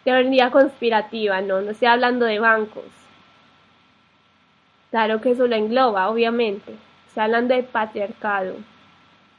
teoría 0.03 0.51
conspirativa, 0.51 1.41
no, 1.41 1.61
no 1.61 1.71
estoy 1.71 1.87
hablando 1.87 2.27
de 2.27 2.37
bancos. 2.37 2.85
Claro 4.91 5.19
que 5.19 5.31
eso 5.31 5.47
lo 5.47 5.55
engloba, 5.55 6.07
obviamente. 6.09 6.90
Estoy 7.11 7.25
hablando 7.25 7.53
de 7.53 7.63
patriarcado. 7.63 8.55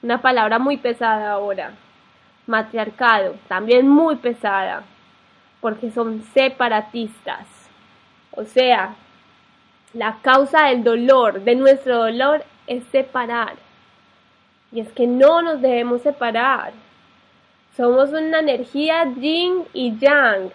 Una 0.03 0.21
palabra 0.21 0.59
muy 0.59 0.77
pesada 0.77 1.33
ahora. 1.33 1.73
Matriarcado, 2.47 3.37
también 3.49 3.89
muy 3.89 4.17
pesada, 4.17 4.83
porque 5.63 5.91
son 5.91 6.23
separatistas. 6.35 7.47
O 8.33 8.45
sea, 8.45 8.95
la 9.95 10.19
causa 10.21 10.67
del 10.67 10.85
dolor, 10.85 11.41
de 11.45 11.55
nuestro 11.55 11.97
dolor, 11.97 12.45
es 12.67 12.85
separar. 12.93 13.55
Y 14.71 14.81
es 14.81 14.93
que 14.93 15.07
no 15.07 15.41
nos 15.41 15.63
debemos 15.63 16.03
separar. 16.03 16.75
Somos 17.75 18.11
una 18.11 18.41
energía 18.41 19.11
yin 19.17 19.65
y 19.73 19.97
yang, 19.97 20.51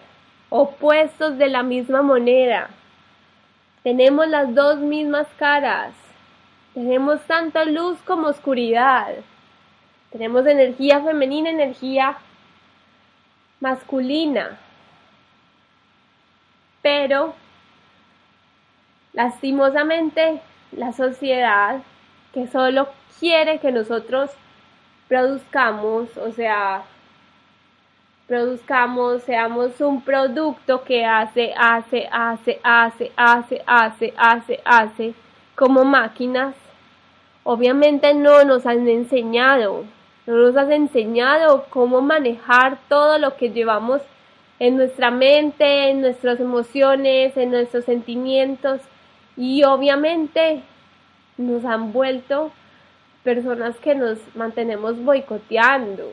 opuestos 0.50 1.36
de 1.36 1.48
la 1.48 1.64
misma 1.64 2.00
moneda. 2.00 2.70
Tenemos 3.82 4.28
las 4.28 4.54
dos 4.54 4.76
mismas 4.78 5.26
caras. 5.36 5.94
Tenemos 6.78 7.20
tanto 7.22 7.64
luz 7.64 7.98
como 8.06 8.28
oscuridad. 8.28 9.14
Tenemos 10.12 10.46
energía 10.46 11.00
femenina, 11.00 11.50
energía 11.50 12.18
masculina. 13.60 14.58
Pero 16.82 17.34
Lastimosamente, 19.18 20.40
la 20.70 20.92
sociedad 20.92 21.80
que 22.32 22.46
solo 22.46 22.88
quiere 23.18 23.58
que 23.58 23.72
nosotros 23.72 24.30
produzcamos, 25.08 26.16
o 26.18 26.30
sea, 26.30 26.82
produzcamos, 28.28 29.24
seamos 29.24 29.80
un 29.80 30.02
producto 30.02 30.84
que 30.84 31.04
hace, 31.04 31.52
hace, 31.58 32.08
hace, 32.12 32.60
hace, 32.62 33.10
hace, 33.16 33.62
hace, 33.66 34.14
hace, 34.16 34.60
hace, 34.64 35.14
como 35.56 35.84
máquinas, 35.84 36.54
obviamente 37.50 38.12
no 38.12 38.44
nos 38.44 38.66
han 38.66 38.86
enseñado, 38.86 39.86
no 40.26 40.36
nos 40.36 40.54
has 40.54 40.70
enseñado 40.70 41.64
cómo 41.70 42.02
manejar 42.02 42.76
todo 42.90 43.18
lo 43.18 43.38
que 43.38 43.48
llevamos 43.48 44.02
en 44.58 44.76
nuestra 44.76 45.10
mente, 45.10 45.88
en 45.88 46.02
nuestras 46.02 46.40
emociones, 46.40 47.34
en 47.38 47.50
nuestros 47.50 47.86
sentimientos, 47.86 48.82
y 49.34 49.64
obviamente 49.64 50.60
nos 51.38 51.64
han 51.64 51.90
vuelto 51.94 52.52
personas 53.24 53.76
que 53.76 53.94
nos 53.94 54.18
mantenemos 54.36 55.02
boicoteando. 55.02 56.12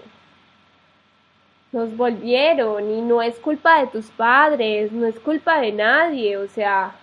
Nos 1.74 1.98
volvieron 1.98 2.90
y 2.90 3.02
no 3.02 3.22
es 3.22 3.38
culpa 3.40 3.82
de 3.82 3.88
tus 3.88 4.06
padres, 4.12 4.94
no 4.94 5.06
es 5.06 5.20
culpa 5.20 5.60
de 5.60 5.74
nadie, 5.74 6.38
o 6.38 6.48
sea, 6.48 6.96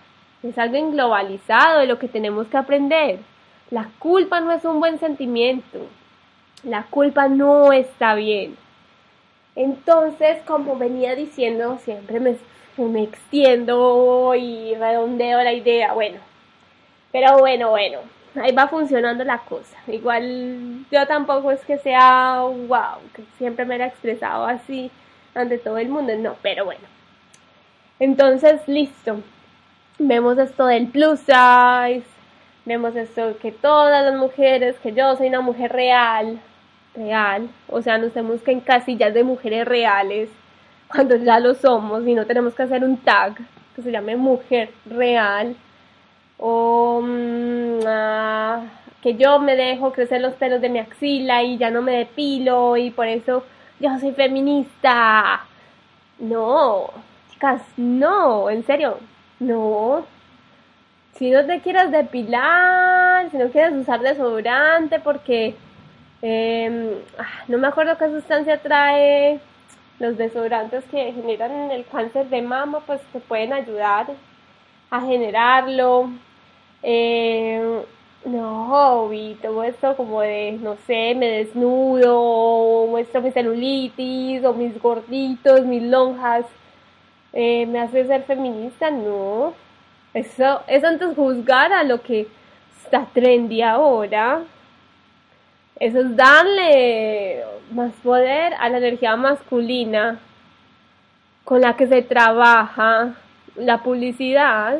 es 0.42 0.56
algo 0.56 0.90
globalizado 0.90 1.80
de 1.80 1.86
lo 1.86 1.98
que 1.98 2.08
tenemos 2.08 2.46
que 2.46 2.56
aprender. 2.56 3.18
La 3.72 3.88
culpa 3.98 4.38
no 4.40 4.52
es 4.52 4.66
un 4.66 4.80
buen 4.80 4.98
sentimiento, 4.98 5.78
la 6.62 6.82
culpa 6.82 7.28
no 7.28 7.72
está 7.72 8.14
bien. 8.14 8.54
Entonces, 9.56 10.42
como 10.46 10.76
venía 10.76 11.14
diciendo, 11.14 11.78
siempre 11.82 12.20
me 12.20 12.36
me 12.76 13.02
extiendo 13.02 14.34
y 14.34 14.74
redondeo 14.74 15.42
la 15.42 15.54
idea, 15.54 15.94
bueno. 15.94 16.18
Pero 17.12 17.38
bueno, 17.38 17.70
bueno, 17.70 18.00
ahí 18.34 18.52
va 18.52 18.68
funcionando 18.68 19.24
la 19.24 19.38
cosa. 19.38 19.78
Igual 19.86 20.84
yo 20.90 21.06
tampoco 21.06 21.50
es 21.50 21.64
que 21.64 21.78
sea 21.78 22.42
wow, 22.42 23.00
que 23.14 23.22
siempre 23.38 23.64
me 23.64 23.76
he 23.76 23.86
expresado 23.86 24.44
así 24.44 24.90
ante 25.34 25.56
todo 25.56 25.78
el 25.78 25.88
mundo, 25.88 26.14
no, 26.18 26.36
pero 26.42 26.66
bueno. 26.66 26.84
Entonces, 27.98 28.60
listo. 28.68 29.22
Vemos 29.98 30.36
esto 30.36 30.66
del 30.66 30.88
plus 30.88 31.20
size, 31.20 32.11
vemos 32.64 32.94
esto 32.96 33.36
que 33.38 33.52
todas 33.52 34.04
las 34.04 34.18
mujeres, 34.18 34.76
que 34.82 34.92
yo 34.92 35.16
soy 35.16 35.28
una 35.28 35.40
mujer 35.40 35.72
real, 35.72 36.40
real, 36.94 37.48
o 37.68 37.82
sea, 37.82 37.98
nos 37.98 38.12
tenemos 38.12 38.42
que 38.42 38.52
en 38.52 38.60
casillas 38.60 39.14
de 39.14 39.24
mujeres 39.24 39.66
reales 39.66 40.30
cuando 40.88 41.16
ya 41.16 41.40
lo 41.40 41.54
somos 41.54 42.06
y 42.06 42.14
no 42.14 42.26
tenemos 42.26 42.54
que 42.54 42.62
hacer 42.64 42.84
un 42.84 42.98
tag 42.98 43.34
que 43.74 43.82
se 43.82 43.90
llame 43.90 44.16
mujer 44.16 44.70
real 44.86 45.56
o 46.38 47.00
mm, 47.02 47.80
ah, 47.86 48.62
que 49.02 49.14
yo 49.14 49.38
me 49.38 49.56
dejo 49.56 49.92
crecer 49.92 50.20
los 50.20 50.34
pelos 50.34 50.60
de 50.60 50.68
mi 50.68 50.78
axila 50.78 51.42
y 51.42 51.56
ya 51.58 51.70
no 51.70 51.82
me 51.82 51.92
depilo 51.92 52.76
y 52.76 52.90
por 52.90 53.06
eso 53.06 53.44
yo 53.80 53.98
soy 53.98 54.12
feminista. 54.12 55.44
No, 56.18 56.90
chicas, 57.32 57.62
no, 57.76 58.48
en 58.50 58.64
serio, 58.64 58.98
no. 59.40 60.04
Si 61.14 61.30
no 61.30 61.44
te 61.46 61.60
quieres 61.60 61.90
depilar, 61.90 63.30
si 63.30 63.36
no 63.36 63.48
quieres 63.50 63.74
usar 63.74 64.00
desodorante 64.00 64.98
porque 64.98 65.54
ah, 67.18 67.44
no 67.48 67.58
me 67.58 67.68
acuerdo 67.68 67.98
qué 67.98 68.08
sustancia 68.08 68.60
trae 68.60 69.40
los 69.98 70.16
desodorantes 70.16 70.84
que 70.90 71.12
generan 71.12 71.70
el 71.70 71.84
cáncer 71.86 72.28
de 72.28 72.42
mama, 72.42 72.80
pues 72.86 73.00
te 73.12 73.20
pueden 73.20 73.52
ayudar 73.52 74.06
a 74.90 75.00
generarlo. 75.00 76.10
Eh, 76.82 77.82
no, 78.24 79.12
y 79.12 79.34
todo 79.42 79.64
esto 79.64 79.96
como 79.96 80.20
de, 80.20 80.58
no 80.60 80.76
sé, 80.86 81.14
me 81.14 81.26
desnudo, 81.28 82.86
muestro 82.88 83.20
mi 83.20 83.30
celulitis, 83.32 84.44
o 84.44 84.52
mis 84.54 84.80
gorditos, 84.80 85.64
mis 85.64 85.82
lonjas, 85.82 86.46
eh, 87.32 87.66
me 87.66 87.80
hace 87.80 88.06
ser 88.06 88.22
feminista, 88.24 88.90
no. 88.90 89.54
Eso, 90.14 90.62
eso 90.66 90.86
antes 90.86 91.14
juzgar 91.14 91.72
a 91.72 91.84
lo 91.84 92.02
que 92.02 92.28
está 92.84 93.06
trendy 93.12 93.62
ahora. 93.62 94.42
Eso 95.80 96.00
es 96.00 96.16
darle 96.16 97.44
más 97.70 97.92
poder 98.02 98.54
a 98.58 98.68
la 98.68 98.78
energía 98.78 99.16
masculina 99.16 100.18
con 101.44 101.60
la 101.60 101.76
que 101.76 101.86
se 101.86 102.02
trabaja 102.02 103.14
la 103.56 103.78
publicidad, 103.82 104.78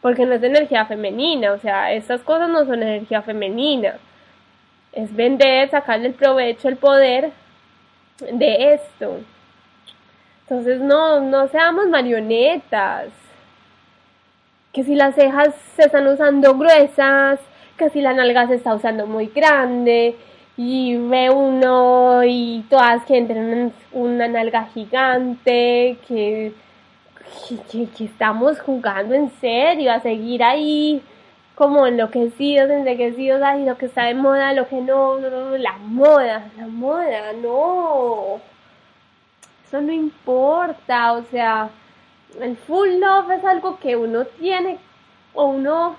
porque 0.00 0.24
no 0.24 0.34
es 0.34 0.42
energía 0.42 0.86
femenina, 0.86 1.52
o 1.52 1.58
sea, 1.58 1.92
estas 1.92 2.22
cosas 2.22 2.48
no 2.48 2.64
son 2.64 2.82
energía 2.82 3.22
femenina. 3.22 3.94
Es 4.92 5.14
vender, 5.14 5.70
sacarle 5.70 6.08
el 6.08 6.14
provecho, 6.14 6.68
el 6.68 6.76
poder 6.76 7.32
de 8.32 8.74
esto. 8.74 9.20
Entonces 10.42 10.80
no, 10.80 11.20
no 11.20 11.48
seamos 11.48 11.88
marionetas. 11.88 13.08
Que 14.72 14.84
si 14.84 14.94
las 14.94 15.14
cejas 15.14 15.54
se 15.76 15.84
están 15.84 16.06
usando 16.06 16.56
gruesas, 16.56 17.40
que 17.76 17.90
si 17.90 18.00
la 18.00 18.12
nalga 18.12 18.46
se 18.46 18.54
está 18.54 18.74
usando 18.74 19.06
muy 19.06 19.26
grande, 19.26 20.16
y 20.62 20.96
ve 20.96 21.30
uno 21.30 22.22
y 22.22 22.66
todas 22.68 23.04
que 23.06 23.16
entran 23.16 23.72
una 23.92 24.28
nalga 24.28 24.66
gigante, 24.66 25.96
que, 26.06 26.52
que, 27.72 28.04
estamos 28.04 28.60
jugando 28.60 29.14
en 29.14 29.30
serio, 29.40 29.90
a 29.90 30.00
seguir 30.00 30.42
ahí 30.42 31.02
como 31.54 31.86
enloquecidos, 31.86 32.68
enloquecidos, 32.68 33.40
lo 33.64 33.78
que 33.78 33.86
está 33.86 34.04
de 34.04 34.14
moda, 34.14 34.52
lo 34.52 34.68
que 34.68 34.82
no, 34.82 35.18
no, 35.18 35.56
la 35.56 35.78
moda, 35.78 36.50
la 36.58 36.66
moda, 36.66 37.32
no. 37.42 38.40
Eso 39.66 39.80
no 39.80 39.92
importa, 39.92 41.12
o 41.12 41.22
sea, 41.30 41.70
el 42.40 42.56
full 42.56 42.88
love 43.00 43.30
es 43.30 43.44
algo 43.44 43.78
que 43.78 43.96
uno 43.96 44.24
tiene 44.24 44.78
o 45.34 45.46
uno 45.46 45.96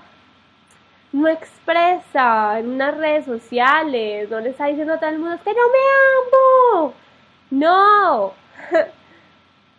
no 1.11 1.27
expresa 1.27 2.59
en 2.59 2.69
unas 2.69 2.97
redes 2.97 3.25
sociales, 3.25 4.29
no 4.29 4.39
le 4.39 4.49
está 4.49 4.67
diciendo 4.67 4.93
a 4.93 4.99
todo 4.99 5.09
el 5.09 5.19
mundo 5.19 5.37
que 5.43 5.53
no 5.53 5.61
me 5.69 6.79
amo. 6.79 6.93
No. 7.51 8.33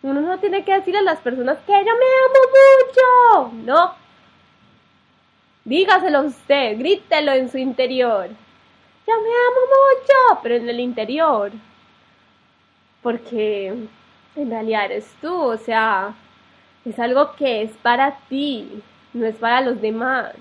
Uno 0.03 0.19
no 0.19 0.37
tiene 0.37 0.65
que 0.65 0.73
decirle 0.73 0.99
a 0.99 1.03
las 1.03 1.19
personas 1.21 1.57
que 1.65 1.71
yo 1.71 1.79
me 1.79 2.09
amo 2.25 3.49
mucho. 3.49 3.65
No. 3.65 3.95
Dígaselo 5.63 6.23
usted, 6.23 6.77
grítelo 6.77 7.31
en 7.31 7.49
su 7.49 7.57
interior. 7.57 8.27
Yo 9.07 9.13
me 9.21 9.29
amo 9.29 9.61
mucho, 9.69 10.39
pero 10.43 10.55
en 10.55 10.69
el 10.69 10.81
interior. 10.81 11.51
Porque 13.01 13.73
en 14.35 14.49
realidad 14.49 14.85
eres 14.85 15.09
tú, 15.21 15.33
o 15.33 15.57
sea, 15.57 16.13
es 16.85 16.99
algo 16.99 17.35
que 17.35 17.63
es 17.63 17.71
para 17.77 18.17
ti, 18.29 18.81
no 19.13 19.25
es 19.25 19.35
para 19.35 19.61
los 19.61 19.81
demás. 19.81 20.33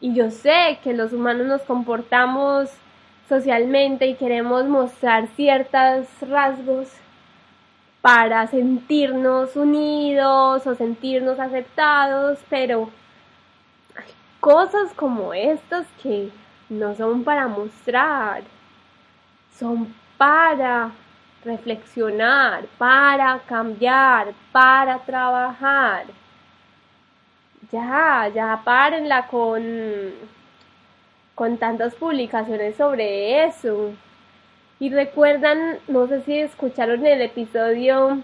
Y 0.00 0.14
yo 0.14 0.30
sé 0.30 0.78
que 0.82 0.92
los 0.92 1.12
humanos 1.12 1.46
nos 1.46 1.62
comportamos 1.62 2.70
socialmente 3.28 4.06
y 4.06 4.14
queremos 4.14 4.64
mostrar 4.66 5.28
ciertos 5.36 6.06
rasgos 6.20 6.88
para 8.02 8.46
sentirnos 8.46 9.56
unidos 9.56 10.66
o 10.66 10.74
sentirnos 10.74 11.40
aceptados, 11.40 12.38
pero 12.48 12.90
hay 13.96 14.12
cosas 14.38 14.92
como 14.94 15.34
estas 15.34 15.86
que 16.02 16.30
no 16.68 16.94
son 16.94 17.24
para 17.24 17.48
mostrar, 17.48 18.42
son 19.58 19.92
para 20.16 20.92
reflexionar, 21.46 22.66
para 22.76 23.40
cambiar, 23.46 24.34
para 24.52 24.98
trabajar. 24.98 26.04
Ya, 27.72 28.30
ya 28.34 28.60
párenla 28.64 29.26
con, 29.28 29.62
con 31.34 31.56
tantas 31.58 31.94
publicaciones 31.94 32.76
sobre 32.76 33.44
eso. 33.44 33.92
Y 34.78 34.90
recuerdan, 34.90 35.78
no 35.88 36.06
sé 36.06 36.22
si 36.22 36.38
escucharon 36.38 37.06
el 37.06 37.22
episodio 37.22 38.22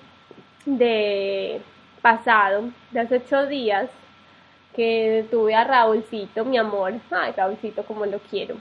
de 0.66 1.62
pasado, 2.02 2.70
de 2.90 3.00
hace 3.00 3.16
ocho 3.16 3.46
días, 3.46 3.88
que 4.74 5.26
tuve 5.30 5.54
a 5.54 5.64
Raúlcito, 5.64 6.44
mi 6.44 6.58
amor, 6.58 6.94
ay 7.10 7.32
Raúlcito 7.36 7.84
como 7.84 8.06
lo 8.06 8.18
quiero, 8.18 8.56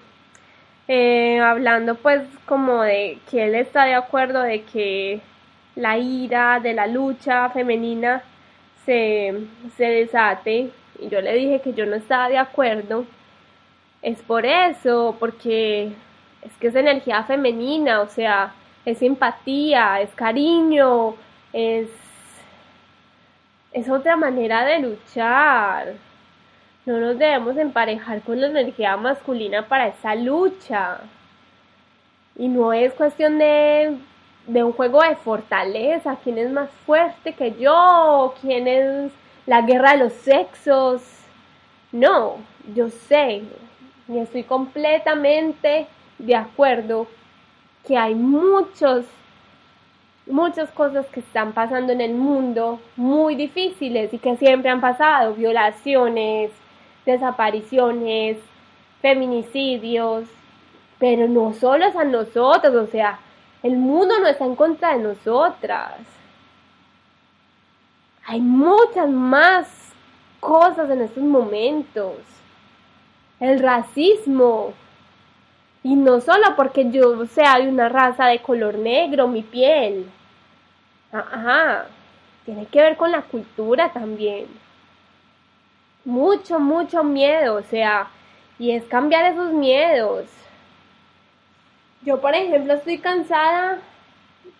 eh, 0.93 1.39
hablando 1.39 1.95
pues 1.95 2.21
como 2.45 2.81
de 2.81 3.17
que 3.29 3.45
él 3.45 3.55
está 3.55 3.85
de 3.85 3.93
acuerdo 3.93 4.41
de 4.41 4.63
que 4.63 5.21
la 5.73 5.97
ira 5.97 6.59
de 6.59 6.73
la 6.73 6.85
lucha 6.85 7.49
femenina 7.49 8.23
se, 8.85 9.33
se 9.77 9.85
desate 9.85 10.69
y 10.99 11.07
yo 11.07 11.21
le 11.21 11.33
dije 11.35 11.61
que 11.61 11.71
yo 11.73 11.85
no 11.85 11.95
estaba 11.95 12.27
de 12.27 12.37
acuerdo, 12.37 13.05
es 14.01 14.21
por 14.21 14.45
eso, 14.45 15.15
porque 15.17 15.93
es 16.41 16.51
que 16.59 16.67
es 16.67 16.75
energía 16.75 17.23
femenina, 17.23 18.01
o 18.01 18.09
sea, 18.09 18.53
es 18.83 18.97
simpatía, 18.97 20.01
es 20.01 20.09
cariño, 20.13 21.15
es, 21.53 21.87
es 23.71 23.89
otra 23.89 24.17
manera 24.17 24.65
de 24.65 24.79
luchar. 24.79 26.10
No 26.85 26.97
nos 26.97 27.17
debemos 27.17 27.57
emparejar 27.57 28.21
con 28.21 28.41
la 28.41 28.47
energía 28.47 28.97
masculina 28.97 29.67
para 29.67 29.87
esa 29.87 30.15
lucha. 30.15 30.99
Y 32.35 32.47
no 32.47 32.73
es 32.73 32.93
cuestión 32.93 33.37
de 33.37 33.97
de 34.47 34.63
un 34.63 34.73
juego 34.73 35.01
de 35.01 35.15
fortaleza, 35.15 36.17
quién 36.23 36.37
es 36.37 36.51
más 36.51 36.69
fuerte 36.85 37.33
que 37.33 37.53
yo, 37.59 38.33
quién 38.41 38.67
es 38.67 39.11
la 39.45 39.61
guerra 39.61 39.93
de 39.93 39.97
los 39.99 40.13
sexos. 40.13 41.01
No, 41.91 42.37
yo 42.73 42.89
sé 42.89 43.43
y 44.07 44.17
estoy 44.17 44.43
completamente 44.43 45.87
de 46.17 46.35
acuerdo 46.35 47.07
que 47.87 47.97
hay 47.97 48.13
muchos, 48.15 49.05
muchas 50.25 50.69
cosas 50.71 51.05
que 51.07 51.21
están 51.21 51.53
pasando 51.53 51.93
en 51.93 52.01
el 52.01 52.13
mundo 52.13 52.79
muy 52.95 53.35
difíciles 53.35 54.13
y 54.13 54.17
que 54.17 54.35
siempre 54.37 54.69
han 54.69 54.81
pasado, 54.81 55.33
violaciones, 55.33 56.51
desapariciones, 57.05 58.37
feminicidios, 59.01 60.25
pero 60.99 61.27
no 61.27 61.53
solo 61.53 61.85
es 61.85 61.95
a 61.95 62.03
nosotros, 62.03 62.75
o 62.75 62.87
sea, 62.87 63.19
el 63.63 63.75
mundo 63.75 64.19
no 64.19 64.27
está 64.27 64.45
en 64.45 64.55
contra 64.55 64.95
de 64.95 65.03
nosotras. 65.03 65.99
Hay 68.25 68.39
muchas 68.39 69.09
más 69.09 69.93
cosas 70.39 70.89
en 70.89 71.01
estos 71.01 71.23
momentos. 71.23 72.15
El 73.39 73.59
racismo. 73.59 74.73
Y 75.83 75.95
no 75.95 76.21
solo 76.21 76.55
porque 76.55 76.91
yo 76.91 77.25
sea 77.25 77.57
de 77.59 77.67
una 77.67 77.89
raza 77.89 78.27
de 78.27 78.39
color 78.39 78.77
negro, 78.77 79.27
mi 79.27 79.41
piel. 79.41 80.09
Ajá. 81.11 81.85
Tiene 82.45 82.65
que 82.67 82.81
ver 82.81 82.97
con 82.97 83.11
la 83.11 83.23
cultura 83.23 83.91
también. 83.91 84.47
Mucho, 86.05 86.59
mucho 86.59 87.03
miedo. 87.03 87.55
O 87.55 87.63
sea, 87.63 88.07
y 88.59 88.71
es 88.71 88.83
cambiar 88.85 89.31
esos 89.31 89.51
miedos. 89.53 90.25
Yo, 92.03 92.19
por 92.19 92.33
ejemplo, 92.35 92.73
estoy 92.73 92.97
cansada 92.97 93.79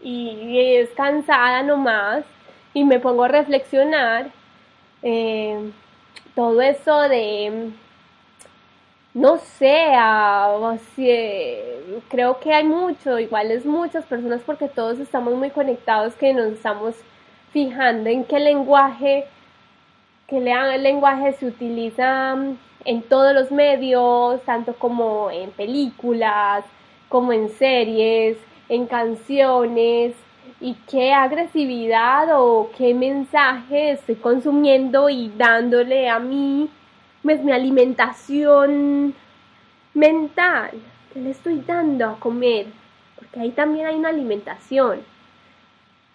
y 0.01 0.59
es 0.77 0.89
cansada 0.91 1.63
nomás 1.63 2.23
y 2.73 2.83
me 2.83 2.99
pongo 2.99 3.23
a 3.23 3.27
reflexionar 3.27 4.31
eh, 5.03 5.71
todo 6.35 6.61
eso 6.61 7.01
de, 7.09 7.71
no 9.13 9.37
sé, 9.37 9.91
creo 12.09 12.39
que 12.39 12.53
hay 12.53 12.63
mucho, 12.63 13.19
igual 13.19 13.51
es 13.51 13.65
muchas 13.65 14.05
personas 14.05 14.41
porque 14.45 14.67
todos 14.67 14.99
estamos 14.99 15.33
muy 15.33 15.49
conectados 15.49 16.13
que 16.13 16.33
nos 16.33 16.53
estamos 16.53 16.95
fijando 17.51 18.09
en 18.09 18.23
qué 18.23 18.39
lenguaje, 18.39 19.27
qué 20.31 20.39
lenguaje 20.39 21.33
se 21.33 21.45
utiliza 21.45 22.37
en 22.85 23.01
todos 23.01 23.33
los 23.35 23.51
medios, 23.51 24.41
tanto 24.45 24.73
como 24.75 25.29
en 25.29 25.51
películas, 25.51 26.63
como 27.09 27.33
en 27.33 27.49
series, 27.49 28.37
en 28.69 28.87
canciones, 28.87 30.15
y 30.61 30.75
qué 30.89 31.11
agresividad 31.11 32.29
o 32.39 32.69
qué 32.77 32.93
mensaje 32.93 33.91
estoy 33.91 34.15
consumiendo 34.15 35.09
y 35.09 35.29
dándole 35.35 36.07
a 36.07 36.19
mí, 36.19 36.69
pues 37.23 37.43
mi 37.43 37.51
alimentación 37.51 39.13
mental, 39.93 40.71
¿qué 41.13 41.19
le 41.19 41.31
estoy 41.31 41.59
dando 41.67 42.05
a 42.05 42.19
comer? 42.19 42.67
Porque 43.17 43.41
ahí 43.41 43.49
también 43.49 43.87
hay 43.87 43.95
una 43.95 44.09
alimentación. 44.09 45.01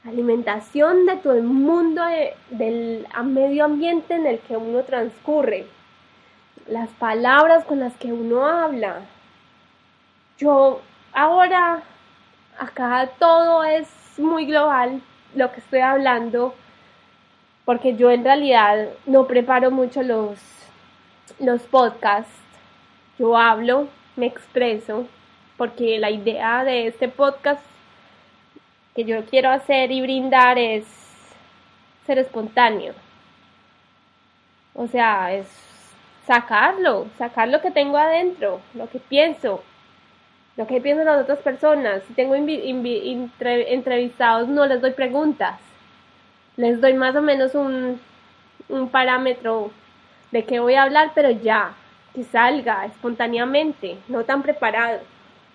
Alimentación 0.07 1.05
de 1.07 1.17
todo 1.17 1.33
el 1.33 1.43
mundo, 1.43 2.03
del 2.51 3.07
medio 3.25 3.65
ambiente 3.65 4.15
en 4.15 4.27
el 4.27 4.39
que 4.39 4.57
uno 4.57 4.83
transcurre. 4.85 5.67
Las 6.69 6.91
palabras 6.91 7.65
con 7.65 7.81
las 7.81 7.95
que 7.97 8.13
uno 8.13 8.47
habla, 8.47 9.01
yo 10.39 10.81
ahora, 11.13 11.83
acá 12.59 13.09
todo 13.19 13.65
es 13.65 13.89
muy 14.19 14.47
global 14.47 15.01
lo 15.35 15.51
que 15.51 15.61
estoy 15.61 15.81
hablando, 15.81 16.55
porque 17.65 17.97
yo 17.97 18.11
en 18.11 18.23
realidad 18.23 18.91
no 19.07 19.27
preparo 19.27 19.71
mucho 19.71 20.03
los, 20.03 20.39
los 21.41 21.63
podcasts. 21.63 22.33
Yo 23.19 23.37
hablo, 23.37 23.89
me 24.15 24.27
expreso, 24.27 25.07
porque 25.57 25.99
la 25.99 26.11
idea 26.11 26.63
de 26.63 26.87
este 26.87 27.09
podcast 27.09 27.65
que 28.97 29.05
yo 29.05 29.25
quiero 29.27 29.51
hacer 29.51 29.93
y 29.93 30.01
brindar 30.01 30.59
es 30.59 30.85
ser 32.07 32.19
espontáneo. 32.19 32.95
O 34.75 34.87
sea, 34.87 35.35
es 35.35 35.47
sacarlo, 36.27 37.07
sacar 37.19 37.49
lo 37.49 37.61
que 37.61 37.71
tengo 37.71 37.99
adentro, 37.99 38.63
lo 38.75 38.89
que 38.89 38.99
pienso, 38.99 39.63
lo 40.57 40.67
que 40.67 40.81
piensan 40.81 41.05
las 41.05 41.23
otras 41.23 41.41
personas. 41.41 42.03
Si 42.09 42.15
tengo 42.15 42.35
entrevistados, 42.35 44.49
no 44.49 44.65
les 44.67 44.81
doy 44.81 44.93
preguntas. 44.93 45.61
Les 46.57 46.81
doy 46.81 46.95
más 46.95 47.15
o 47.17 47.23
menos 47.23 47.55
un, 47.55 48.01
parámetro 48.91 49.71
de 50.33 50.45
qué 50.45 50.59
voy 50.59 50.75
a 50.75 50.83
hablar, 50.85 51.13
pero 51.15 51.31
ya, 51.31 51.73
que 52.15 52.25
salga 52.25 52.87
espontáneamente, 52.87 53.99
no 54.09 54.25
tan 54.25 54.43
preparado. 54.43 55.01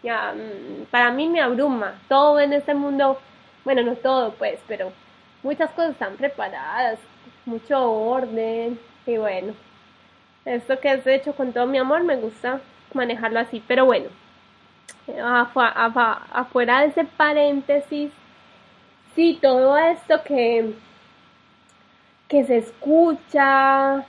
Ya, 0.03 0.33
mm, 0.33 0.85
para 0.91 1.11
mí 1.11 1.27
me 1.27 1.41
abruma. 1.41 1.95
Todo 2.07 2.39
en 2.39 2.53
este 2.53 2.73
mundo, 2.73 3.19
bueno, 3.63 3.83
no 3.83 3.95
todo 3.95 4.33
pues, 4.33 4.59
pero 4.67 4.91
muchas 5.43 5.69
cosas 5.71 5.91
están 5.91 6.15
preparadas, 6.15 6.99
mucho 7.45 7.91
orden 7.91 8.79
y 9.05 9.17
bueno, 9.17 9.53
esto 10.45 10.79
que 10.79 10.93
es 10.93 11.07
hecho 11.07 11.33
con 11.33 11.53
todo 11.53 11.65
mi 11.65 11.77
amor 11.77 12.03
me 12.03 12.15
gusta 12.15 12.61
manejarlo 12.93 13.39
así, 13.39 13.63
pero 13.67 13.85
bueno, 13.85 14.09
afuera 16.33 16.81
de 16.81 16.87
ese 16.87 17.05
paréntesis, 17.05 18.11
sí, 19.15 19.39
todo 19.41 19.77
esto 19.77 20.21
que, 20.23 20.73
que 22.27 22.43
se 22.45 22.57
escucha, 22.57 24.05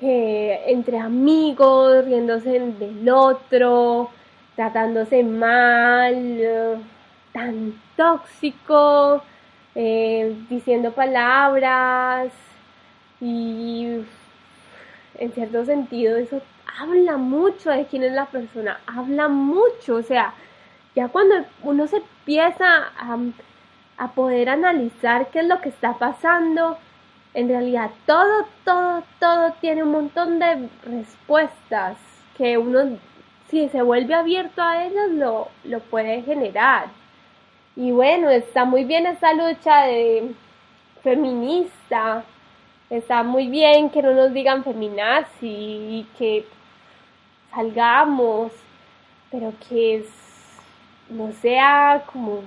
entre 0.00 0.98
amigos, 0.98 2.04
riéndose 2.04 2.58
del 2.58 3.08
otro, 3.08 4.10
tratándose 4.56 5.22
mal, 5.22 6.82
tan 7.32 7.80
tóxico, 7.96 9.22
eh, 9.74 10.36
diciendo 10.50 10.92
palabras 10.92 12.32
y 13.20 14.04
en 15.18 15.32
cierto 15.32 15.64
sentido 15.64 16.16
eso 16.16 16.42
habla 16.78 17.16
mucho 17.16 17.70
de 17.70 17.86
quién 17.86 18.02
es 18.02 18.12
la 18.12 18.26
persona, 18.26 18.80
habla 18.86 19.28
mucho, 19.28 19.96
o 19.96 20.02
sea, 20.02 20.34
ya 20.94 21.08
cuando 21.08 21.36
uno 21.62 21.86
se 21.86 21.98
empieza 21.98 22.66
a, 22.98 23.18
a 23.98 24.08
poder 24.12 24.48
analizar 24.48 25.28
qué 25.28 25.40
es 25.40 25.46
lo 25.46 25.60
que 25.60 25.68
está 25.68 25.94
pasando, 25.94 26.78
en 27.34 27.48
realidad 27.48 27.90
todo, 28.06 28.46
todo, 28.64 29.02
todo 29.18 29.52
tiene 29.60 29.82
un 29.82 29.92
montón 29.92 30.38
de 30.38 30.68
respuestas 30.84 31.96
que 32.36 32.58
uno, 32.58 32.98
si 33.48 33.68
se 33.68 33.82
vuelve 33.82 34.14
abierto 34.14 34.62
a 34.62 34.84
ellas, 34.84 35.10
lo, 35.10 35.48
lo 35.64 35.80
puede 35.80 36.22
generar. 36.22 36.86
Y 37.74 37.90
bueno, 37.90 38.28
está 38.28 38.66
muy 38.66 38.84
bien 38.84 39.06
esa 39.06 39.32
lucha 39.32 39.84
de 39.84 40.34
feminista, 41.02 42.22
está 42.90 43.22
muy 43.22 43.48
bien 43.48 43.88
que 43.88 44.02
no 44.02 44.12
nos 44.12 44.34
digan 44.34 44.62
feminazi 44.62 45.46
y 45.46 46.06
que 46.18 46.44
salgamos, 47.54 48.52
pero 49.30 49.54
que 49.68 50.04
no 51.08 51.32
sea 51.32 52.04
como, 52.12 52.42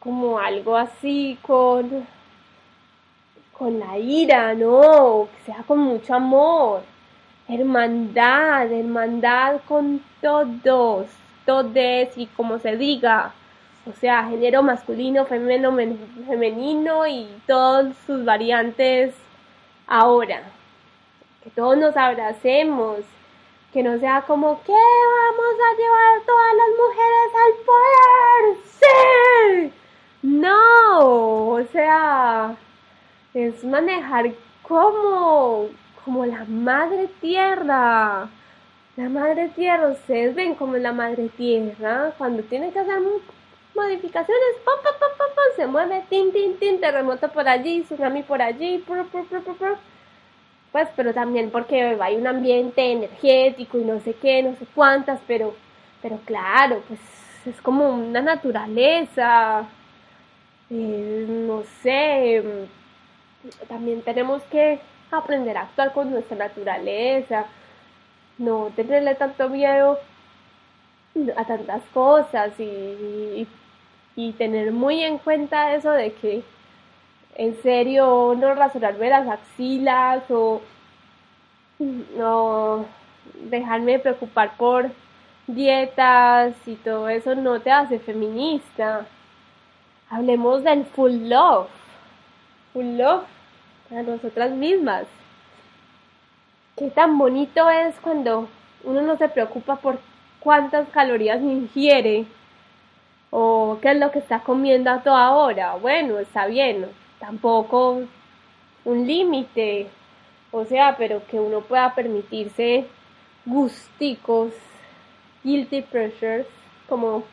como 0.00 0.38
algo 0.38 0.78
así 0.78 1.38
con, 1.42 2.06
con 3.52 3.78
la 3.78 3.98
ira, 3.98 4.54
no, 4.54 5.28
que 5.30 5.52
sea 5.52 5.62
con 5.64 5.80
mucho 5.80 6.14
amor, 6.14 6.82
hermandad, 7.48 8.72
hermandad 8.72 9.60
con 9.68 10.02
todos, 10.22 11.06
todes 11.44 12.16
y 12.16 12.26
como 12.28 12.58
se 12.58 12.78
diga 12.78 13.34
o 13.88 13.92
sea, 13.92 14.24
género 14.24 14.62
masculino, 14.62 15.24
femenino, 15.26 15.76
femenino 16.26 17.06
y 17.06 17.28
todas 17.46 17.96
sus 18.06 18.24
variantes 18.24 19.14
ahora. 19.86 20.42
Que 21.42 21.50
todos 21.50 21.76
nos 21.76 21.96
abracemos, 21.96 23.00
que 23.72 23.82
no 23.82 23.98
sea 23.98 24.22
como 24.22 24.62
que 24.64 24.72
vamos 24.72 25.54
a 25.60 25.76
llevar 25.76 26.22
todas 26.26 26.54
las 26.60 26.70
mujeres 26.82 27.30
al 27.44 27.52
poder. 27.66 28.56
Sí. 28.80 29.72
No, 30.22 31.48
o 31.48 31.62
sea, 31.72 32.56
es 33.34 33.62
manejar 33.64 34.32
como 34.62 35.68
como 36.06 36.24
la 36.24 36.44
madre 36.44 37.08
tierra. 37.20 38.28
La 38.96 39.08
madre 39.08 39.48
tierra, 39.48 39.88
ustedes 39.88 40.36
ven 40.36 40.54
como 40.54 40.76
la 40.76 40.92
madre 40.92 41.28
tierra 41.36 42.12
cuando 42.16 42.44
tiene 42.44 42.70
que 42.70 42.78
hacer 42.78 43.02
modificaciones, 43.76 44.56
pam, 44.64 44.76
pam, 44.82 44.96
se 45.54 45.66
mueve, 45.66 46.04
tin, 46.10 46.32
tin, 46.32 46.58
tin, 46.58 46.80
terremoto 46.80 47.28
por 47.28 47.48
allí, 47.48 47.82
tsunami 47.82 48.22
por 48.22 48.42
allí, 48.42 48.84
pues, 50.72 50.88
pero 50.94 51.14
también 51.14 51.50
porque 51.50 51.96
hay 52.00 52.16
un 52.16 52.26
ambiente 52.26 52.92
energético 52.92 53.78
y 53.78 53.84
no 53.84 54.00
sé 54.00 54.14
qué, 54.14 54.42
no 54.42 54.54
sé 54.56 54.66
cuántas, 54.74 55.20
pero, 55.26 55.54
pero 56.02 56.18
claro, 56.26 56.82
pues 56.86 57.00
es 57.46 57.60
como 57.62 57.88
una 57.88 58.20
naturaleza, 58.20 59.66
eh, 60.68 61.26
no 61.28 61.62
sé, 61.82 62.42
también 63.68 64.02
tenemos 64.02 64.42
que 64.44 64.80
aprender 65.10 65.56
a 65.56 65.62
actuar 65.62 65.92
con 65.92 66.10
nuestra 66.10 66.36
naturaleza, 66.36 67.46
no 68.36 68.70
tenerle 68.76 69.14
tanto 69.14 69.48
miedo 69.48 69.98
a 71.36 71.44
tantas 71.46 71.82
cosas 71.94 72.52
y 72.60 73.46
tener 74.38 74.72
muy 74.72 75.02
en 75.02 75.18
cuenta 75.18 75.74
eso 75.74 75.90
de 75.90 76.12
que 76.12 76.42
en 77.36 77.60
serio 77.62 78.34
no 78.38 78.54
rasurarme 78.54 79.10
las 79.10 79.28
axilas 79.28 80.22
o 80.30 80.62
no 82.16 82.86
dejarme 83.50 83.98
preocupar 83.98 84.56
por 84.56 84.90
dietas 85.46 86.54
y 86.66 86.76
todo 86.76 87.08
eso 87.08 87.34
no 87.34 87.60
te 87.60 87.70
hace 87.70 87.98
feminista. 87.98 89.06
Hablemos 90.08 90.64
del 90.64 90.84
full 90.86 91.28
love. 91.28 91.68
Full 92.72 92.96
love 92.96 93.24
para 93.88 94.02
nosotras 94.02 94.50
mismas. 94.52 95.06
Qué 96.76 96.90
tan 96.90 97.18
bonito 97.18 97.68
es 97.70 97.94
cuando 98.00 98.48
uno 98.84 99.02
no 99.02 99.16
se 99.16 99.28
preocupa 99.28 99.76
por 99.76 99.98
cuántas 100.40 100.88
calorías 100.88 101.40
ingiere 101.40 102.26
o 103.38 103.78
qué 103.82 103.90
es 103.90 103.98
lo 103.98 104.10
que 104.10 104.20
está 104.20 104.40
comiendo 104.40 104.90
a 104.90 105.02
toda 105.02 105.32
hora. 105.32 105.74
Bueno, 105.74 106.18
está 106.18 106.46
bien, 106.46 106.86
tampoco 107.18 108.00
un 108.86 109.06
límite, 109.06 109.88
o 110.50 110.64
sea, 110.64 110.96
pero 110.96 111.20
que 111.26 111.38
uno 111.38 111.60
pueda 111.60 111.94
permitirse 111.94 112.86
gusticos, 113.44 114.54
guilty 115.44 115.82
pleasures, 115.82 116.46
como 116.88 117.24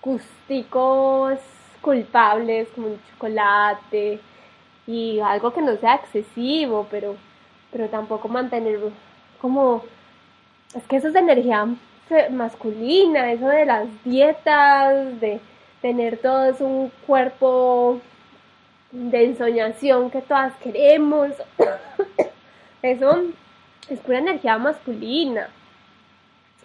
gusticos 0.00 1.40
culpables, 1.80 2.68
como 2.76 2.86
un 2.90 3.00
chocolate 3.10 4.20
y 4.86 5.18
algo 5.18 5.52
que 5.52 5.60
no 5.60 5.76
sea 5.78 5.96
excesivo, 5.96 6.86
pero, 6.88 7.16
pero 7.72 7.88
tampoco 7.88 8.28
mantener 8.28 8.78
como, 9.40 9.82
es 10.72 10.84
que 10.84 10.98
eso 10.98 11.08
es 11.08 11.16
energía 11.16 11.66
masculina, 12.30 13.32
eso 13.32 13.48
de 13.48 13.64
las 13.64 13.88
dietas, 14.04 15.20
de 15.20 15.40
tener 15.80 16.18
todos 16.18 16.60
un 16.60 16.90
cuerpo 17.06 18.00
de 18.90 19.24
ensoñación 19.24 20.10
que 20.10 20.20
todas 20.22 20.54
queremos. 20.56 21.30
Eso 22.82 23.22
es 23.88 23.98
pura 24.00 24.18
energía 24.18 24.58
masculina. 24.58 25.48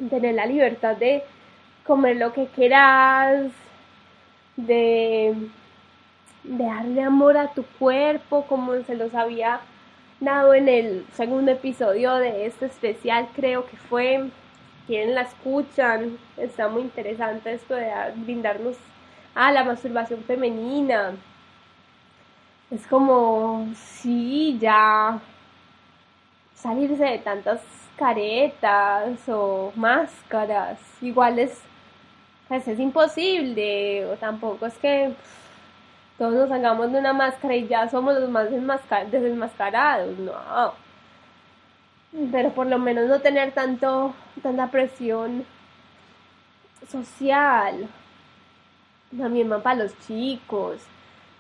Tener 0.10 0.36
la 0.36 0.46
libertad 0.46 0.96
de 0.98 1.24
comer 1.86 2.18
lo 2.18 2.34
que 2.34 2.48
quieras, 2.48 3.52
de, 4.58 5.36
de 6.44 6.64
darle 6.64 7.02
amor 7.02 7.38
a 7.38 7.54
tu 7.54 7.64
cuerpo, 7.80 8.46
como 8.48 8.74
se 8.84 8.96
los 8.96 9.14
había 9.16 9.62
dado 10.20 10.54
en 10.54 10.68
el 10.68 11.06
segundo 11.14 11.52
episodio 11.52 12.16
de 12.16 12.48
este 12.48 12.66
especial, 12.66 13.28
creo 13.36 13.66
que 13.68 13.78
fue 13.78 14.30
quien 14.88 15.14
la 15.14 15.22
escuchan. 15.22 16.18
Está 16.38 16.70
muy 16.70 16.82
interesante 16.84 17.54
esto 17.54 17.76
de 17.76 17.92
brindarnos 18.16 18.78
a 19.36 19.52
la 19.52 19.64
masturbación 19.64 20.24
femenina. 20.24 21.12
Es 22.72 22.88
como, 22.88 23.68
sí, 23.76 24.58
ya 24.60 25.20
salirse 26.56 27.04
de 27.04 27.20
tantas 27.20 27.62
caretas 27.98 29.20
o 29.30 29.72
máscaras. 29.76 30.80
Igual 31.02 31.40
es, 31.40 31.62
pues 32.48 32.68
es 32.68 32.80
imposible, 32.80 34.06
o 34.06 34.16
tampoco 34.16 34.66
es 34.66 34.78
que 34.78 35.14
todos 36.18 36.34
nos 36.34 36.52
hagamos 36.52 36.92
de 36.92 37.00
una 37.00 37.14
máscara 37.14 37.56
y 37.56 37.68
ya 37.68 37.88
somos 37.90 38.16
los 38.20 38.30
más 38.30 38.50
desmascarados, 38.50 40.18
no 40.18 40.87
pero 42.32 42.52
por 42.54 42.68
lo 42.68 42.80
menos 42.80 43.08
no 43.08 43.20
tener 43.22 43.52
tanto, 43.54 44.14
tanta 44.42 44.70
presión 44.72 45.46
social. 46.90 47.88
También 49.18 49.50
para 49.62 49.84
los 49.84 49.98
chicos. 50.08 50.82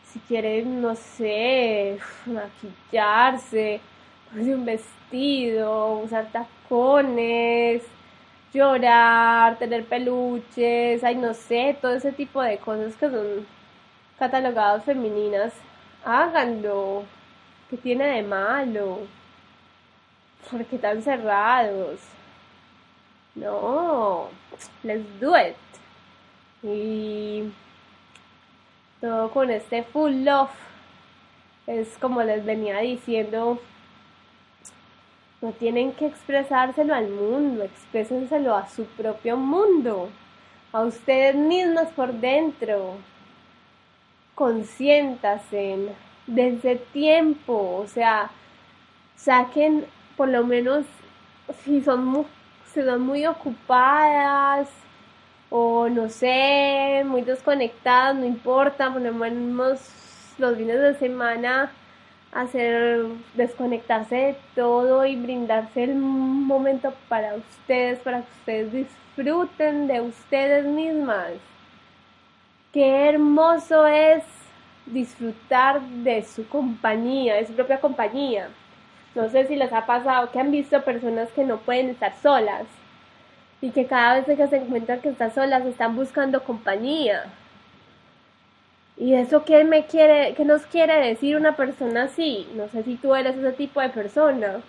Si 0.05 0.19
quieren, 0.19 0.81
no 0.81 0.95
sé, 0.95 1.99
maquillarse 2.25 3.81
ponerse 4.29 4.55
un 4.55 4.65
vestido, 4.65 5.99
usar 5.99 6.27
tacones, 6.31 7.83
llorar, 8.53 9.57
tener 9.57 9.85
peluches, 9.85 11.03
ay 11.03 11.15
no 11.15 11.33
sé, 11.33 11.77
todo 11.81 11.93
ese 11.93 12.11
tipo 12.11 12.41
de 12.41 12.57
cosas 12.57 12.95
que 12.95 13.09
son 13.09 13.45
catalogadas 14.19 14.83
femeninas, 14.83 15.53
háganlo. 16.05 17.03
¿Qué 17.69 17.77
tiene 17.77 18.05
de 18.07 18.23
malo? 18.23 18.99
¿Por 20.49 20.65
qué 20.65 20.77
tan 20.77 21.01
cerrados? 21.01 21.99
No, 23.35 24.29
let's 24.83 25.19
do 25.19 25.35
it. 25.37 25.55
Y 26.63 27.51
todo 28.99 29.29
con 29.31 29.49
este 29.49 29.83
full 29.83 30.23
love. 30.23 30.49
Es 31.67 31.97
como 31.97 32.23
les 32.23 32.45
venía 32.45 32.79
diciendo, 32.79 33.59
no 35.41 35.51
tienen 35.51 35.91
que 35.91 36.07
expresárselo 36.07 36.95
al 36.95 37.09
mundo, 37.09 37.63
exprésenselo 37.63 38.55
a 38.55 38.67
su 38.69 38.85
propio 38.85 39.37
mundo, 39.37 40.09
a 40.71 40.81
ustedes 40.81 41.35
mismas 41.35 41.89
por 41.89 42.13
dentro. 42.13 42.95
Consiéntasen 44.33 45.89
desde 46.25 46.77
tiempo, 46.77 47.81
o 47.83 47.87
sea, 47.87 48.31
saquen 49.15 49.85
por 50.17 50.27
lo 50.27 50.43
menos 50.43 50.85
si 51.63 51.81
son 51.81 52.05
muy, 52.05 52.25
si 52.73 52.81
son 52.81 53.01
muy 53.01 53.25
ocupadas 53.25 54.67
o 55.49 55.87
no 55.87 56.09
sé, 56.09 57.03
muy 57.05 57.21
desconectadas, 57.21 58.15
no 58.15 58.25
importa, 58.25 58.91
por 58.91 59.01
lo 59.01 59.13
menos 59.13 59.79
los 60.37 60.57
fines 60.57 60.79
de 60.79 60.95
semana 60.95 61.71
hacer 62.33 63.05
desconectarse 63.35 64.15
de 64.15 64.37
todo 64.55 65.05
y 65.05 65.15
brindarse 65.15 65.83
el 65.83 65.95
momento 65.95 66.93
para 67.07 67.35
ustedes, 67.35 67.99
para 67.99 68.21
que 68.21 68.31
ustedes 68.39 68.73
disfruten 68.73 69.87
de 69.87 70.01
ustedes 70.01 70.65
mismas. 70.65 71.31
Qué 72.73 73.09
hermoso 73.09 73.87
es 73.87 74.23
disfrutar 74.85 75.81
de 75.81 76.23
su 76.23 76.47
compañía, 76.47 77.35
de 77.35 77.47
su 77.47 77.53
propia 77.53 77.79
compañía. 77.79 78.49
No 79.17 79.29
sé 79.29 79.47
si 79.47 79.55
les 79.55 79.73
ha 79.73 79.87
pasado 79.87 80.29
que 80.29 80.39
han 80.39 80.51
visto 80.51 80.79
personas 80.83 81.31
que 81.31 81.43
no 81.43 81.57
pueden 81.57 81.89
estar 81.89 82.13
solas 82.21 82.67
y 83.61 83.71
que 83.71 83.87
cada 83.87 84.13
vez 84.13 84.37
que 84.37 84.47
se 84.47 84.57
encuentran 84.57 85.01
que 85.01 85.09
están 85.09 85.33
solas 85.33 85.65
están 85.65 85.95
buscando 85.95 86.43
compañía. 86.43 87.23
¿Y 88.95 89.15
eso 89.15 89.43
qué 89.43 89.63
me 89.63 89.87
quiere, 89.87 90.35
qué 90.35 90.45
nos 90.45 90.67
quiere 90.67 91.07
decir 91.07 91.35
una 91.35 91.55
persona 91.55 92.03
así? 92.03 92.47
No 92.53 92.67
sé 92.67 92.83
si 92.83 92.93
tú 92.93 93.15
eres 93.15 93.35
ese 93.35 93.53
tipo 93.53 93.81
de 93.81 93.89
persona, 93.89 94.61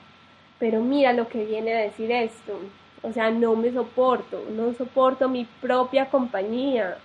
pero 0.59 0.81
mira 0.81 1.13
lo 1.13 1.29
que 1.29 1.45
viene 1.45 1.75
a 1.75 1.83
decir 1.83 2.11
esto. 2.11 2.59
O 3.03 3.13
sea, 3.13 3.31
no 3.31 3.55
me 3.55 3.71
soporto, 3.71 4.47
no 4.51 4.73
soporto 4.73 5.29
mi 5.29 5.45
propia 5.61 6.07
compañía. 6.07 6.97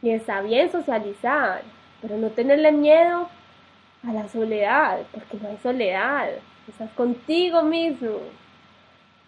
Y 0.00 0.12
está 0.12 0.40
bien 0.40 0.72
socializar, 0.72 1.60
pero 2.00 2.16
no 2.16 2.30
tenerle 2.30 2.72
miedo 2.72 3.28
a 4.06 4.12
la 4.12 4.28
soledad, 4.28 5.00
porque 5.12 5.38
no 5.42 5.48
hay 5.48 5.58
soledad, 5.62 6.30
estás 6.68 6.90
contigo 6.92 7.62
mismo, 7.62 8.20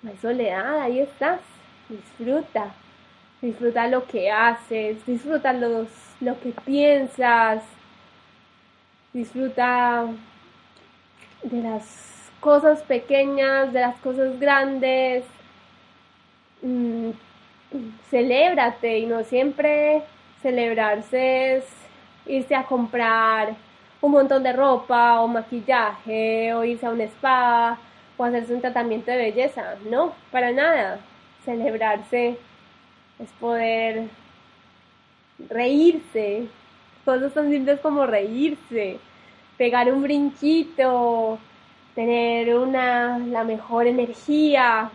no 0.02 0.10
hay 0.10 0.16
soledad, 0.18 0.80
ahí 0.80 1.00
estás, 1.00 1.40
disfruta, 1.88 2.72
disfruta 3.42 3.88
lo 3.88 4.06
que 4.06 4.30
haces, 4.30 5.04
disfruta 5.06 5.52
los, 5.52 5.88
lo 6.20 6.38
que 6.40 6.52
piensas, 6.64 7.62
disfruta 9.12 10.06
de 11.42 11.62
las 11.62 12.30
cosas 12.40 12.82
pequeñas, 12.82 13.72
de 13.72 13.80
las 13.80 13.96
cosas 13.96 14.38
grandes, 14.38 15.24
mm, 16.62 17.10
y 18.12 19.06
no 19.06 19.22
siempre 19.24 20.02
celebrarse 20.42 21.56
es 21.56 21.64
irse 22.26 22.54
a 22.54 22.64
comprar 22.64 23.54
un 24.02 24.12
montón 24.12 24.42
de 24.42 24.52
ropa 24.52 25.20
o 25.20 25.28
maquillaje 25.28 26.54
o 26.54 26.64
irse 26.64 26.86
a 26.86 26.90
un 26.90 27.00
spa 27.02 27.78
o 28.16 28.24
hacerse 28.24 28.54
un 28.54 28.60
tratamiento 28.60 29.10
de 29.10 29.16
belleza. 29.16 29.76
No, 29.90 30.14
para 30.30 30.52
nada. 30.52 31.00
Celebrarse 31.44 32.38
es 33.18 33.30
poder 33.38 34.08
reírse. 35.48 36.46
Cosas 37.04 37.32
tan 37.32 37.50
simples 37.50 37.80
como 37.80 38.06
reírse, 38.06 38.98
pegar 39.56 39.90
un 39.92 40.02
brinquito, 40.02 41.38
tener 41.94 42.56
una, 42.56 43.18
la 43.18 43.42
mejor 43.42 43.86
energía 43.86 44.90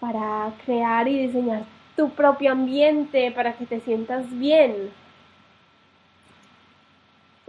para 0.00 0.52
crear 0.64 1.06
y 1.06 1.26
diseñar 1.26 1.64
tu 1.96 2.10
propio 2.10 2.52
ambiente 2.52 3.30
para 3.30 3.52
que 3.52 3.66
te 3.66 3.80
sientas 3.80 4.26
bien 4.38 4.90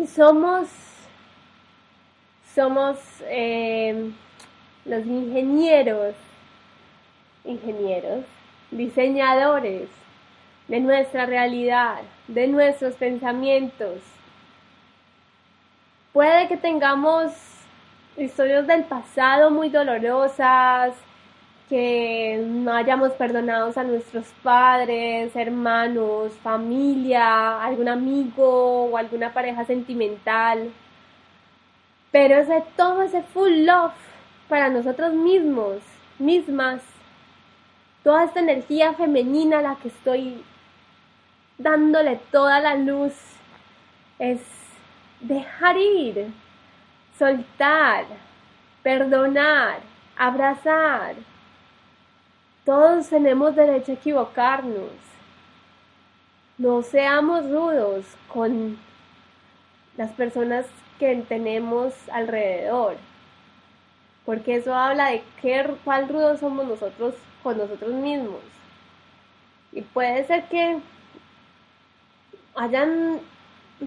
somos, 0.07 0.67
somos 2.53 2.97
eh, 3.21 4.11
los 4.85 5.05
ingenieros, 5.05 6.15
ingenieros, 7.43 8.25
diseñadores 8.71 9.89
de 10.67 10.79
nuestra 10.79 11.25
realidad, 11.25 12.01
de 12.27 12.47
nuestros 12.47 12.95
pensamientos. 12.95 13.99
Puede 16.13 16.47
que 16.47 16.57
tengamos 16.57 17.31
historias 18.17 18.67
del 18.67 18.83
pasado 18.83 19.51
muy 19.51 19.69
dolorosas, 19.69 20.93
que 21.71 22.43
no 22.45 22.73
hayamos 22.73 23.13
perdonado 23.13 23.71
a 23.73 23.83
nuestros 23.85 24.27
padres, 24.43 25.33
hermanos, 25.37 26.33
familia, 26.43 27.63
algún 27.63 27.87
amigo 27.87 28.87
o 28.87 28.97
alguna 28.97 29.33
pareja 29.33 29.63
sentimental. 29.63 30.69
Pero 32.11 32.35
ese 32.35 32.61
todo 32.75 33.03
ese 33.03 33.23
full 33.23 33.63
love 33.63 33.93
para 34.49 34.67
nosotros 34.67 35.13
mismos, 35.13 35.77
mismas, 36.19 36.81
toda 38.03 38.25
esta 38.25 38.41
energía 38.41 38.91
femenina 38.91 39.59
a 39.59 39.61
la 39.61 39.75
que 39.75 39.87
estoy 39.87 40.43
dándole 41.57 42.19
toda 42.31 42.59
la 42.59 42.75
luz 42.75 43.13
es 44.19 44.41
dejar 45.21 45.77
ir, 45.77 46.33
soltar, 47.17 48.07
perdonar, 48.83 49.79
abrazar 50.17 51.30
todos 52.71 53.09
tenemos 53.09 53.53
derecho 53.53 53.91
a 53.91 53.95
equivocarnos. 53.95 54.91
No 56.57 56.81
seamos 56.81 57.43
rudos 57.49 58.05
con 58.29 58.77
las 59.97 60.09
personas 60.13 60.65
que 60.97 61.13
tenemos 61.27 61.93
alrededor, 62.13 62.95
porque 64.25 64.55
eso 64.55 64.73
habla 64.73 65.07
de 65.07 65.21
qué, 65.41 65.69
cuál 65.83 66.07
rudos 66.07 66.39
somos 66.39 66.65
nosotros 66.65 67.13
con 67.43 67.57
nosotros 67.57 67.91
mismos. 67.91 68.39
Y 69.73 69.81
puede 69.81 70.23
ser 70.23 70.45
que 70.45 70.79
hayan 72.55 73.19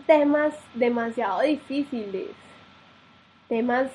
temas 0.07 0.55
demasiado 0.75 1.40
difíciles, 1.40 2.29
temas 3.49 3.90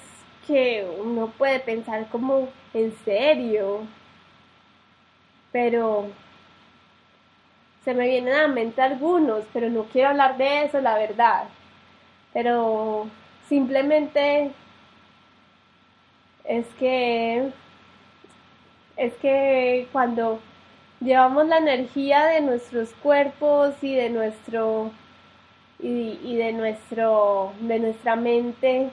que 0.48 0.90
uno 1.00 1.28
puede 1.38 1.60
pensar 1.60 2.08
como 2.10 2.50
en 2.74 2.92
serio, 3.06 3.82
pero 5.52 6.08
se 7.84 7.94
me 7.94 8.08
vienen 8.08 8.34
a 8.34 8.42
la 8.44 8.48
mente 8.48 8.82
algunos, 8.82 9.46
pero 9.54 9.70
no 9.70 9.84
quiero 9.86 10.10
hablar 10.10 10.38
de 10.38 10.66
eso, 10.66 10.80
la 10.82 10.96
verdad. 10.96 11.46
Pero 12.34 13.08
simplemente 13.48 14.52
es 16.44 16.66
que 16.78 17.52
es 18.98 19.14
que 19.16 19.88
cuando 19.92 20.40
llevamos 21.00 21.48
la 21.48 21.58
energía 21.58 22.26
de 22.26 22.42
nuestros 22.42 22.90
cuerpos 23.02 23.76
y 23.82 23.96
de 23.96 24.10
nuestro 24.10 24.92
y, 25.80 26.20
y 26.24 26.36
de 26.36 26.54
nuestro 26.54 27.54
de 27.62 27.80
nuestra 27.80 28.16
mente 28.16 28.92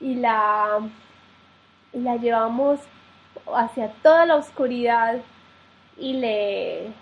y 0.00 0.16
la 0.16 0.80
y 1.92 2.00
la 2.00 2.16
llevamos 2.16 2.80
hacia 3.54 3.88
toda 4.02 4.26
la 4.26 4.36
oscuridad 4.36 5.20
y 5.98 6.14
le 6.14 6.92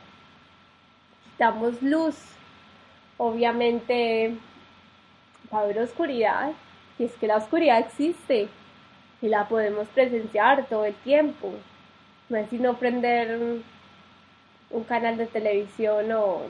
damos 1.39 1.83
luz, 1.83 2.17
obviamente 3.19 4.37
va 5.53 5.59
a 5.59 5.63
haber 5.63 5.79
oscuridad, 5.81 6.53
y 6.99 7.05
es 7.05 7.13
que 7.15 7.27
la 7.27 7.37
oscuridad 7.37 7.79
existe 7.79 8.49
y 9.21 9.29
la 9.29 9.49
podemos 9.49 9.89
presenciar 9.89 10.67
todo 10.67 10.85
el 10.85 10.95
tiempo. 10.95 11.53
No 12.29 12.37
es 12.37 12.49
sino 12.51 12.75
prender 12.75 13.39
un, 13.39 14.85
canal 14.85 15.17
de 15.17 15.27
televisión 15.27 16.11
o 16.13 16.43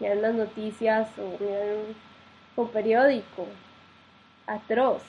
mirar 0.00 0.16
las 0.18 0.34
noticias 0.34 1.08
o 1.18 1.42
mirar 1.42 1.76
un 2.56 2.68
periódico 2.68 3.46
atroz. 4.46 5.02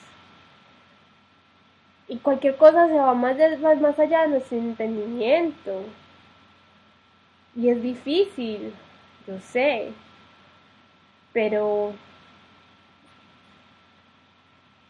Y 2.07 2.17
cualquier 2.17 2.57
cosa 2.57 2.87
se 2.87 2.93
va 2.93 3.13
más, 3.13 3.37
más, 3.59 3.81
más 3.81 3.97
allá 3.97 4.23
de 4.23 4.27
nuestro 4.29 4.57
entendimiento. 4.57 5.83
Y 7.55 7.69
es 7.69 7.81
difícil, 7.81 8.73
yo 9.27 9.39
sé. 9.39 9.91
Pero 11.33 11.93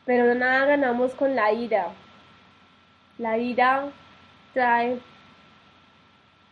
pero 0.05 0.36
nada 0.36 0.66
ganamos 0.66 1.14
con 1.14 1.36
la 1.36 1.53
ira. 1.53 1.88
La 3.18 3.38
ira 3.38 3.89
trae 4.53 4.99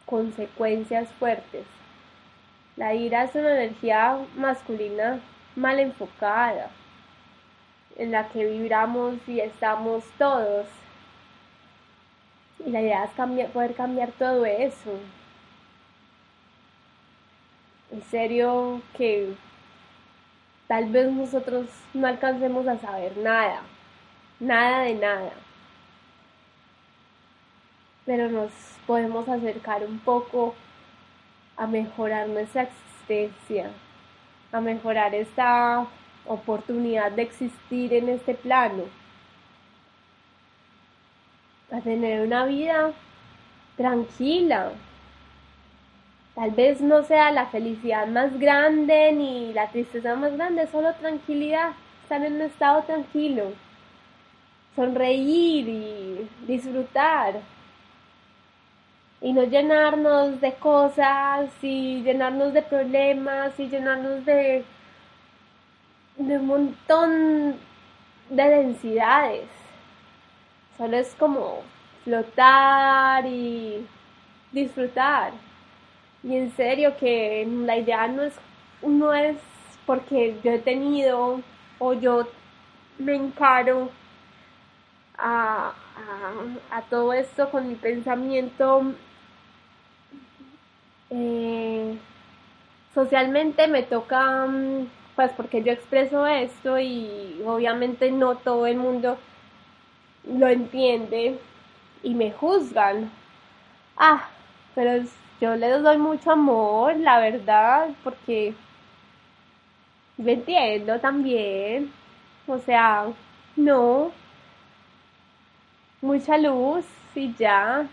consecuencias 0.06 1.10
fuertes. 1.20 1.66
La 2.78 2.94
ira 2.94 3.26
es 3.26 3.36
una 3.36 3.52
energía 3.52 4.18
masculina 4.38 5.20
mal 5.56 5.80
enfocada, 5.80 6.70
en 7.98 8.12
la 8.12 8.30
que 8.30 8.46
vibramos 8.46 9.16
y 9.28 9.42
estamos 9.42 10.06
todos. 10.18 10.68
Y 12.66 12.70
la 12.70 12.82
idea 12.82 13.04
es 13.04 13.50
poder 13.50 13.74
cambiar 13.74 14.12
todo 14.12 14.46
eso. 14.46 14.92
En 17.92 18.02
serio 18.04 18.82
que 18.96 19.34
tal 20.68 20.90
vez 20.90 21.12
nosotros 21.12 21.68
no 21.94 22.08
alcancemos 22.08 22.66
a 22.66 22.78
saber 22.78 23.18
nada, 23.18 23.62
nada 24.40 24.84
de 24.84 24.94
nada. 24.96 25.32
Pero 28.06 28.30
nos 28.30 28.52
podemos 28.88 29.28
acercar 29.28 29.84
un 29.84 30.00
poco 30.00 30.56
a 31.58 31.68
mejorar 31.68 32.30
nuestra 32.30 32.64
existencia, 32.64 33.72
a 34.54 34.62
mejorar 34.62 35.14
esta 35.14 35.86
oportunidad 36.26 37.12
de 37.12 37.24
existir 37.24 37.94
en 37.94 38.08
este 38.08 38.34
plano, 38.36 38.86
a 41.72 41.82
tener 41.82 42.26
una 42.26 42.46
vida 42.46 42.94
tranquila, 43.76 44.72
Tal 46.36 46.52
vez 46.52 46.80
no 46.80 47.04
sea 47.04 47.30
la 47.32 47.48
felicidad 47.48 48.08
más 48.08 48.40
grande 48.40 49.12
ni 49.12 49.52
la 49.54 49.68
tristeza 49.68 50.16
más 50.16 50.32
grande, 50.34 50.66
solo 50.68 50.94
tranquilidad, 50.94 51.72
estar 52.04 52.24
en 52.24 52.36
un 52.36 52.42
estado 52.44 52.84
tranquilo, 52.84 53.52
sonreír 54.76 55.68
y 55.68 56.30
disfrutar. 56.48 57.36
Y 59.20 59.34
no 59.34 59.44
llenarnos 59.44 60.40
de 60.40 60.54
cosas 60.54 61.50
y 61.62 62.02
llenarnos 62.02 62.54
de 62.54 62.62
problemas 62.62 63.60
y 63.60 63.68
llenarnos 63.68 64.26
de, 64.26 64.64
de 66.18 66.38
un 66.38 66.48
montón 66.48 67.56
de 68.30 68.44
densidades. 68.44 69.48
Solo 70.78 70.98
es 70.98 71.14
como 71.20 71.60
flotar 72.04 73.26
y 73.28 73.86
disfrutar. 74.52 75.34
Y 76.24 76.36
en 76.36 76.56
serio 76.56 76.96
que 76.98 77.48
la 77.66 77.78
idea 77.78 78.08
no 78.08 78.24
es, 78.24 78.34
no 78.82 79.14
es 79.14 79.38
porque 79.86 80.36
yo 80.44 80.52
he 80.52 80.60
tenido 80.60 81.42
o 81.80 81.94
yo 81.94 82.28
me 83.00 83.16
encaro 83.16 83.90
a, 85.18 85.74
todo 86.90 87.14
esto 87.14 87.50
con 87.50 87.68
mi 87.68 87.76
pensamiento. 87.76 88.94
Eh, 91.10 91.98
socialmente 92.94 93.68
me 93.68 93.84
toca, 93.84 94.48
pues 95.16 95.32
porque 95.34 95.64
yo 95.64 95.72
expreso 95.72 96.26
esto 96.28 96.80
y 96.80 97.42
obviamente 97.46 98.12
no 98.12 98.36
todo 98.36 98.68
el 98.68 98.78
mundo 98.78 99.18
lo 100.26 100.48
entiende 100.48 101.40
y 102.04 102.14
me 102.14 102.32
juzgan. 102.32 103.12
Ah, 103.98 104.30
pero 104.76 105.04
yo 105.40 105.56
les 105.56 105.82
doy 105.82 105.98
mucho 105.98 106.32
amor, 106.32 106.96
la 106.98 107.20
verdad, 107.20 107.90
porque 108.04 108.54
me 110.18 110.34
entiendo 110.34 111.00
también. 111.00 111.92
O 112.48 112.58
sea, 112.60 113.08
no. 113.56 114.12
Mucha 116.02 116.38
luz 116.38 116.86
y 117.16 117.34
ya. 117.36 117.88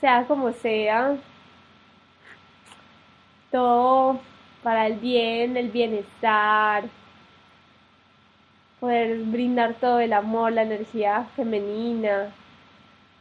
Sea 0.00 0.24
como 0.26 0.52
sea. 0.52 1.16
Todo 3.50 4.20
para 4.62 4.86
el 4.86 4.94
bien, 4.98 5.56
el 5.56 5.70
bienestar. 5.70 6.84
Poder 8.80 9.18
brindar 9.20 9.74
todo 9.74 10.00
el 10.00 10.12
amor, 10.12 10.52
la 10.52 10.62
energía 10.62 11.26
femenina. 11.36 12.32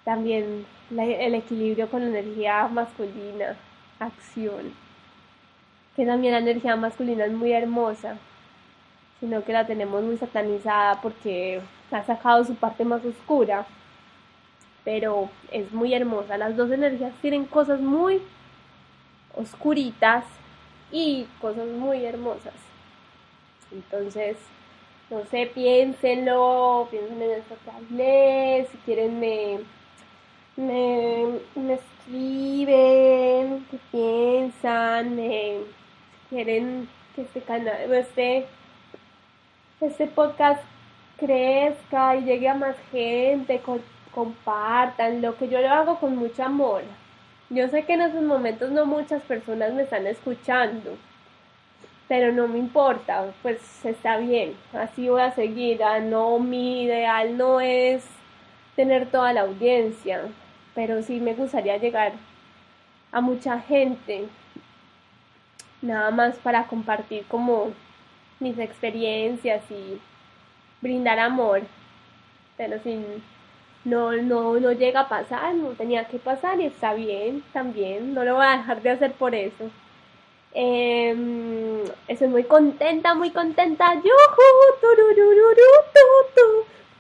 También 0.04 0.66
el 0.92 1.36
equilibrio 1.36 1.90
con 1.90 2.02
la 2.02 2.20
energía 2.20 2.68
masculina, 2.68 3.56
acción. 4.00 4.74
Que 5.96 6.06
también 6.06 6.34
la 6.34 6.40
energía 6.40 6.76
masculina 6.76 7.26
es 7.26 7.34
muy 7.34 7.52
hermosa, 7.52 8.18
sino 9.20 9.44
que 9.44 9.54
la 9.54 9.66
tenemos 9.66 10.04
muy 10.04 10.18
satanizada 10.18 11.02
porque 11.02 11.62
ha 11.92 12.04
sacado 12.04 12.44
su 12.44 12.56
parte 12.56 12.86
más 12.86 13.04
oscura. 13.04 13.66
Pero 14.84 15.30
es 15.52 15.72
muy 15.74 15.94
hermosa. 15.94 16.38
Las 16.38 16.56
dos 16.56 16.72
energías 16.72 17.14
tienen 17.22 17.46
cosas 17.46 17.82
muy 17.82 18.22
oscuritas 19.36 20.24
y 20.92 21.28
cosas 21.42 21.68
muy 21.68 22.06
hermosas. 22.06 22.54
Entonces, 23.72 24.38
no 25.10 25.26
sé, 25.26 25.52
piénsenlo, 25.54 26.88
piensen 26.90 27.22
en 27.22 27.32
esto 27.32 27.56
tal 27.66 28.68
si 28.72 28.78
quieren 28.86 29.20
me 29.20 29.60
me, 30.58 31.40
me 31.56 31.76
escriben, 31.76 33.66
qué 33.70 33.78
piensan, 33.92 35.16
me, 35.16 35.60
quieren 36.30 36.90
que 37.16 37.22
este 37.22 37.42
canal, 37.42 37.94
este, 37.94 38.46
este 39.80 40.08
podcast 40.08 40.62
crezca 41.18 42.16
y 42.16 42.24
llegue 42.24 42.50
a 42.50 42.56
más 42.56 42.76
gente, 42.92 43.62
compartan, 44.14 45.22
lo 45.22 45.38
que 45.38 45.48
yo 45.48 45.62
lo 45.62 45.70
hago 45.70 46.00
con 46.00 46.16
mucho 46.16 46.44
amor. 46.44 46.82
Yo 47.50 47.68
sé 47.70 47.84
que 47.86 47.94
en 47.94 48.02
esos 48.02 48.24
momentos 48.24 48.72
no 48.72 48.86
muchas 48.86 49.22
personas 49.24 49.74
me 49.74 49.84
están 49.84 50.06
escuchando, 50.08 50.98
pero 52.08 52.32
no 52.32 52.48
me 52.48 52.58
importa, 52.60 53.28
pues 53.42 53.60
está 53.86 54.18
bien, 54.18 54.56
así 54.74 55.08
voy 55.08 55.22
a 55.22 55.32
seguir. 55.32 55.84
Ah, 55.84 56.00
no, 56.00 56.40
mi 56.40 56.84
ideal 56.84 57.38
no 57.38 57.62
es 57.62 58.06
tener 58.76 59.10
toda 59.10 59.34
la 59.34 59.42
audiencia, 59.42 60.22
pero 60.78 61.02
sí 61.02 61.20
me 61.20 61.34
gustaría 61.34 61.78
llegar 61.78 62.14
a 63.12 63.20
mucha 63.20 63.60
gente, 63.62 64.28
nada 65.82 66.12
más 66.12 66.36
para 66.36 66.68
compartir 66.68 67.26
como 67.26 67.72
mis 68.40 68.60
experiencias 68.60 69.64
y 69.72 70.00
brindar 70.80 71.18
amor, 71.18 71.64
pero 72.58 72.80
sin 72.84 73.04
no, 73.86 74.12
no, 74.12 74.60
no 74.60 74.72
llega 74.72 75.00
a 75.00 75.10
pasar, 75.10 75.56
no 75.56 75.70
tenía 75.70 76.06
que 76.06 76.20
pasar 76.20 76.62
y 76.62 76.66
está 76.66 76.94
bien 76.94 77.44
también, 77.54 78.14
no 78.14 78.24
lo 78.24 78.36
voy 78.36 78.46
a 78.46 78.58
dejar 78.58 78.80
de 78.84 78.92
hacer 78.92 79.14
por 79.14 79.34
eso. 79.34 79.72
Eh, 80.54 81.86
estoy 82.08 82.28
muy 82.28 82.44
contenta, 82.44 83.16
muy 83.16 83.32
contenta. 83.32 83.96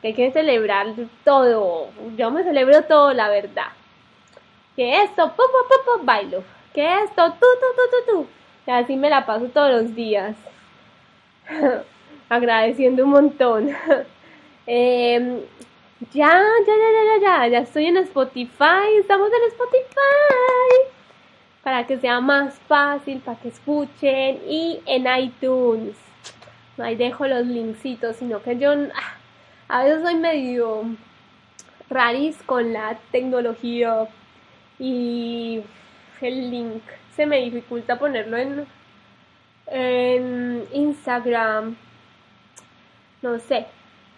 Que 0.01 0.09
hay 0.09 0.13
que 0.13 0.31
celebrar 0.31 0.87
todo. 1.23 1.89
Yo 2.15 2.31
me 2.31 2.43
celebro 2.43 2.83
todo, 2.83 3.13
la 3.13 3.29
verdad. 3.29 3.71
Que 4.75 5.01
esto, 5.03 5.33
pu, 5.35 5.43
pu, 5.43 6.05
bailo. 6.05 6.43
Que 6.73 7.03
esto, 7.03 7.31
tú, 7.31 7.39
tú, 7.39 7.67
tú, 7.75 7.81
tú, 7.91 8.11
tú. 8.11 8.27
Y 8.67 8.71
así 8.71 8.95
me 8.95 9.09
la 9.09 9.25
paso 9.25 9.45
todos 9.47 9.71
los 9.71 9.95
días. 9.95 10.35
Agradeciendo 12.29 13.03
un 13.05 13.11
montón. 13.11 13.75
Em, 14.69 15.39
ya, 16.11 16.43
ya, 16.67 16.75
ya, 16.75 17.03
ya, 17.05 17.21
ya, 17.21 17.47
ya 17.47 17.59
estoy 17.59 17.85
en 17.85 17.97
Spotify. 17.97 18.97
Estamos 18.99 19.29
en 19.29 19.47
Spotify. 19.47 20.91
Para 21.63 21.87
que 21.87 21.97
sea 21.97 22.19
más 22.19 22.59
fácil, 22.67 23.21
para 23.21 23.39
que 23.39 23.47
escuchen. 23.47 24.41
Y 24.45 24.81
en 24.85 25.07
iTunes. 25.23 25.95
Ahí 26.77 26.95
dejo 26.95 27.25
los 27.27 27.47
linksitos, 27.47 28.17
sino 28.17 28.43
que 28.43 28.57
yo 28.57 28.71
ah, 28.71 29.17
a 29.69 29.83
veces 29.83 30.01
soy 30.01 30.15
medio 30.15 30.83
raris 31.89 32.37
con 32.45 32.73
la 32.73 32.97
tecnología 33.11 34.07
y 34.79 35.61
el 36.21 36.51
link 36.51 36.83
se 37.15 37.25
me 37.25 37.41
dificulta 37.41 37.99
ponerlo 37.99 38.37
en, 39.67 40.65
Instagram. 40.73 41.75
No 43.21 43.39
sé, 43.39 43.65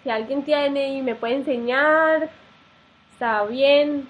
si 0.04 0.10
alguien 0.10 0.44
tiene 0.44 0.98
y 0.98 1.02
me 1.02 1.16
puede 1.16 1.36
enseñar, 1.36 2.30
está 3.14 3.44
bien. 3.46 4.08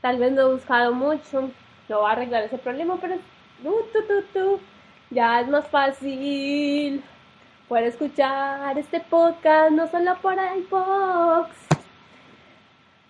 Tal 0.00 0.18
vez 0.18 0.32
no 0.32 0.42
he 0.42 0.54
buscado 0.54 0.94
mucho, 0.94 1.50
no 1.88 2.00
va 2.00 2.10
a 2.10 2.12
arreglar 2.12 2.44
ese 2.44 2.58
problema, 2.58 2.96
pero 3.00 3.16
ya 5.10 5.40
es 5.40 5.48
más 5.48 5.66
fácil 5.68 7.02
escuchar 7.80 8.78
este 8.78 9.00
podcast, 9.00 9.72
no 9.72 9.88
solo 9.88 10.16
por 10.20 10.34
iBox. 10.34 11.48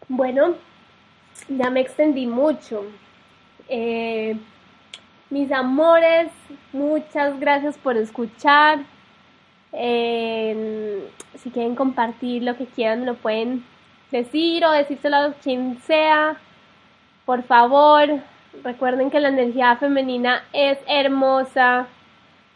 Bueno, 0.08 0.54
ya 1.48 1.70
me 1.70 1.80
extendí 1.80 2.26
mucho. 2.26 2.84
Eh, 3.68 4.36
mis 5.30 5.50
amores, 5.50 6.30
muchas 6.72 7.40
gracias 7.40 7.76
por 7.78 7.96
escuchar. 7.96 8.80
Eh, 9.72 11.08
si 11.38 11.50
quieren 11.50 11.74
compartir 11.74 12.42
lo 12.42 12.56
que 12.56 12.66
quieran, 12.66 13.06
lo 13.06 13.14
pueden 13.14 13.64
decir 14.10 14.64
o 14.64 14.70
decírselo 14.70 15.16
a 15.16 15.32
quien 15.32 15.80
sea. 15.80 16.36
Por 17.24 17.42
favor, 17.42 18.20
recuerden 18.62 19.10
que 19.10 19.20
la 19.20 19.28
energía 19.28 19.76
femenina 19.76 20.44
es 20.52 20.78
hermosa. 20.86 21.86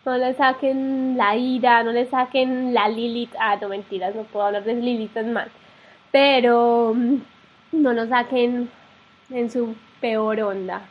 No 0.06 0.16
le 0.16 0.34
saquen 0.34 1.16
la 1.16 1.34
ira, 1.34 1.82
no 1.82 1.90
le 1.90 2.06
saquen 2.06 2.72
la 2.72 2.88
Lilith. 2.88 3.34
Ah, 3.40 3.56
no 3.60 3.68
mentiras, 3.68 4.14
no 4.14 4.22
puedo 4.22 4.46
hablar 4.46 4.62
de 4.62 4.74
Lilith, 4.74 5.16
es 5.16 5.26
mal. 5.26 5.50
Pero 6.12 6.94
mm, 6.94 7.16
no 7.72 7.92
nos 7.92 8.08
saquen 8.10 8.70
en 9.30 9.50
su 9.50 9.74
peor 10.00 10.40
onda. 10.42 10.82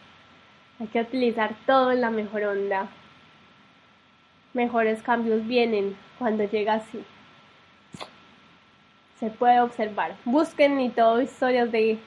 Hay 0.82 0.88
que 0.88 1.00
utilizar 1.00 1.56
todo 1.66 1.94
en 1.94 2.02
la 2.02 2.10
mejor 2.10 2.44
onda. 2.44 2.88
Mejores 4.54 5.02
cambios 5.02 5.48
vienen 5.48 5.96
cuando 6.20 6.44
llega 6.44 6.74
así. 6.74 7.02
Se 9.22 9.30
puede 9.30 9.62
observar. 9.62 10.16
Busquen 10.26 10.82
y 10.82 10.90
todo 10.90 11.22
historias 11.22 11.72
de 11.72 12.00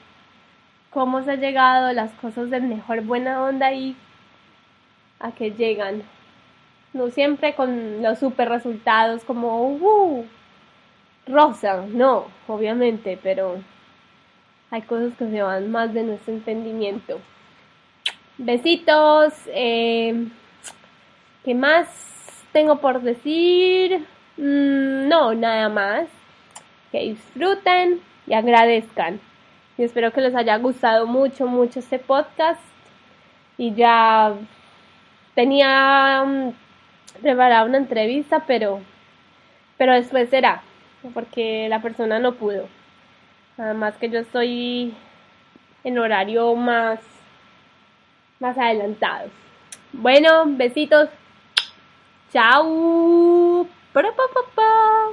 cómo 0.91 1.23
se 1.23 1.31
ha 1.31 1.35
llegado, 1.37 1.91
las 1.91 2.11
cosas 2.21 2.51
de 2.51 2.59
mejor 2.59 3.01
buena 3.01 3.43
onda 3.43 3.73
y 3.73 3.95
a 5.19 5.31
que 5.31 5.49
llegan. 5.49 6.03
No 6.93 7.09
siempre 7.09 7.53
con 7.53 8.01
los 8.01 8.19
super 8.19 8.49
resultados 8.49 9.23
como 9.23 9.69
uh, 9.69 10.25
rosa, 11.27 11.85
no, 11.87 12.25
obviamente, 12.47 13.19
pero 13.21 13.57
hay 14.71 14.81
cosas 14.83 15.13
que 15.17 15.29
se 15.29 15.41
van 15.41 15.71
más 15.71 15.93
de 15.93 16.03
nuestro 16.03 16.33
entendimiento. 16.33 17.19
Besitos. 18.37 19.33
Eh, 19.47 20.27
¿Qué 21.43 21.55
más 21.55 21.87
tengo 22.53 22.77
por 22.79 23.01
decir? 23.01 24.05
Mm, 24.37 25.07
no, 25.09 25.33
nada 25.33 25.69
más. 25.69 26.07
Que 26.91 26.99
disfruten 26.99 27.99
y 28.27 28.33
agradezcan. 28.33 29.19
Y 29.77 29.83
espero 29.83 30.11
que 30.11 30.21
les 30.21 30.35
haya 30.35 30.57
gustado 30.57 31.05
mucho, 31.07 31.47
mucho 31.47 31.79
este 31.79 31.99
podcast. 31.99 32.61
Y 33.57 33.73
ya 33.73 34.35
tenía 35.35 36.53
preparada 37.21 37.65
una 37.65 37.77
entrevista, 37.77 38.43
pero, 38.45 38.81
pero 39.77 39.93
después 39.93 40.29
será, 40.29 40.61
porque 41.13 41.67
la 41.69 41.81
persona 41.81 42.19
no 42.19 42.35
pudo. 42.35 42.67
Además 43.57 43.95
que 43.97 44.09
yo 44.09 44.19
estoy 44.19 44.93
en 45.83 45.99
horario 45.99 46.55
más, 46.55 46.99
más 48.39 48.57
adelantado. 48.57 49.29
Bueno, 49.91 50.43
besitos. 50.45 51.09
Chao. 52.31 53.67
Pa, 53.91 54.03
pa, 54.03 55.09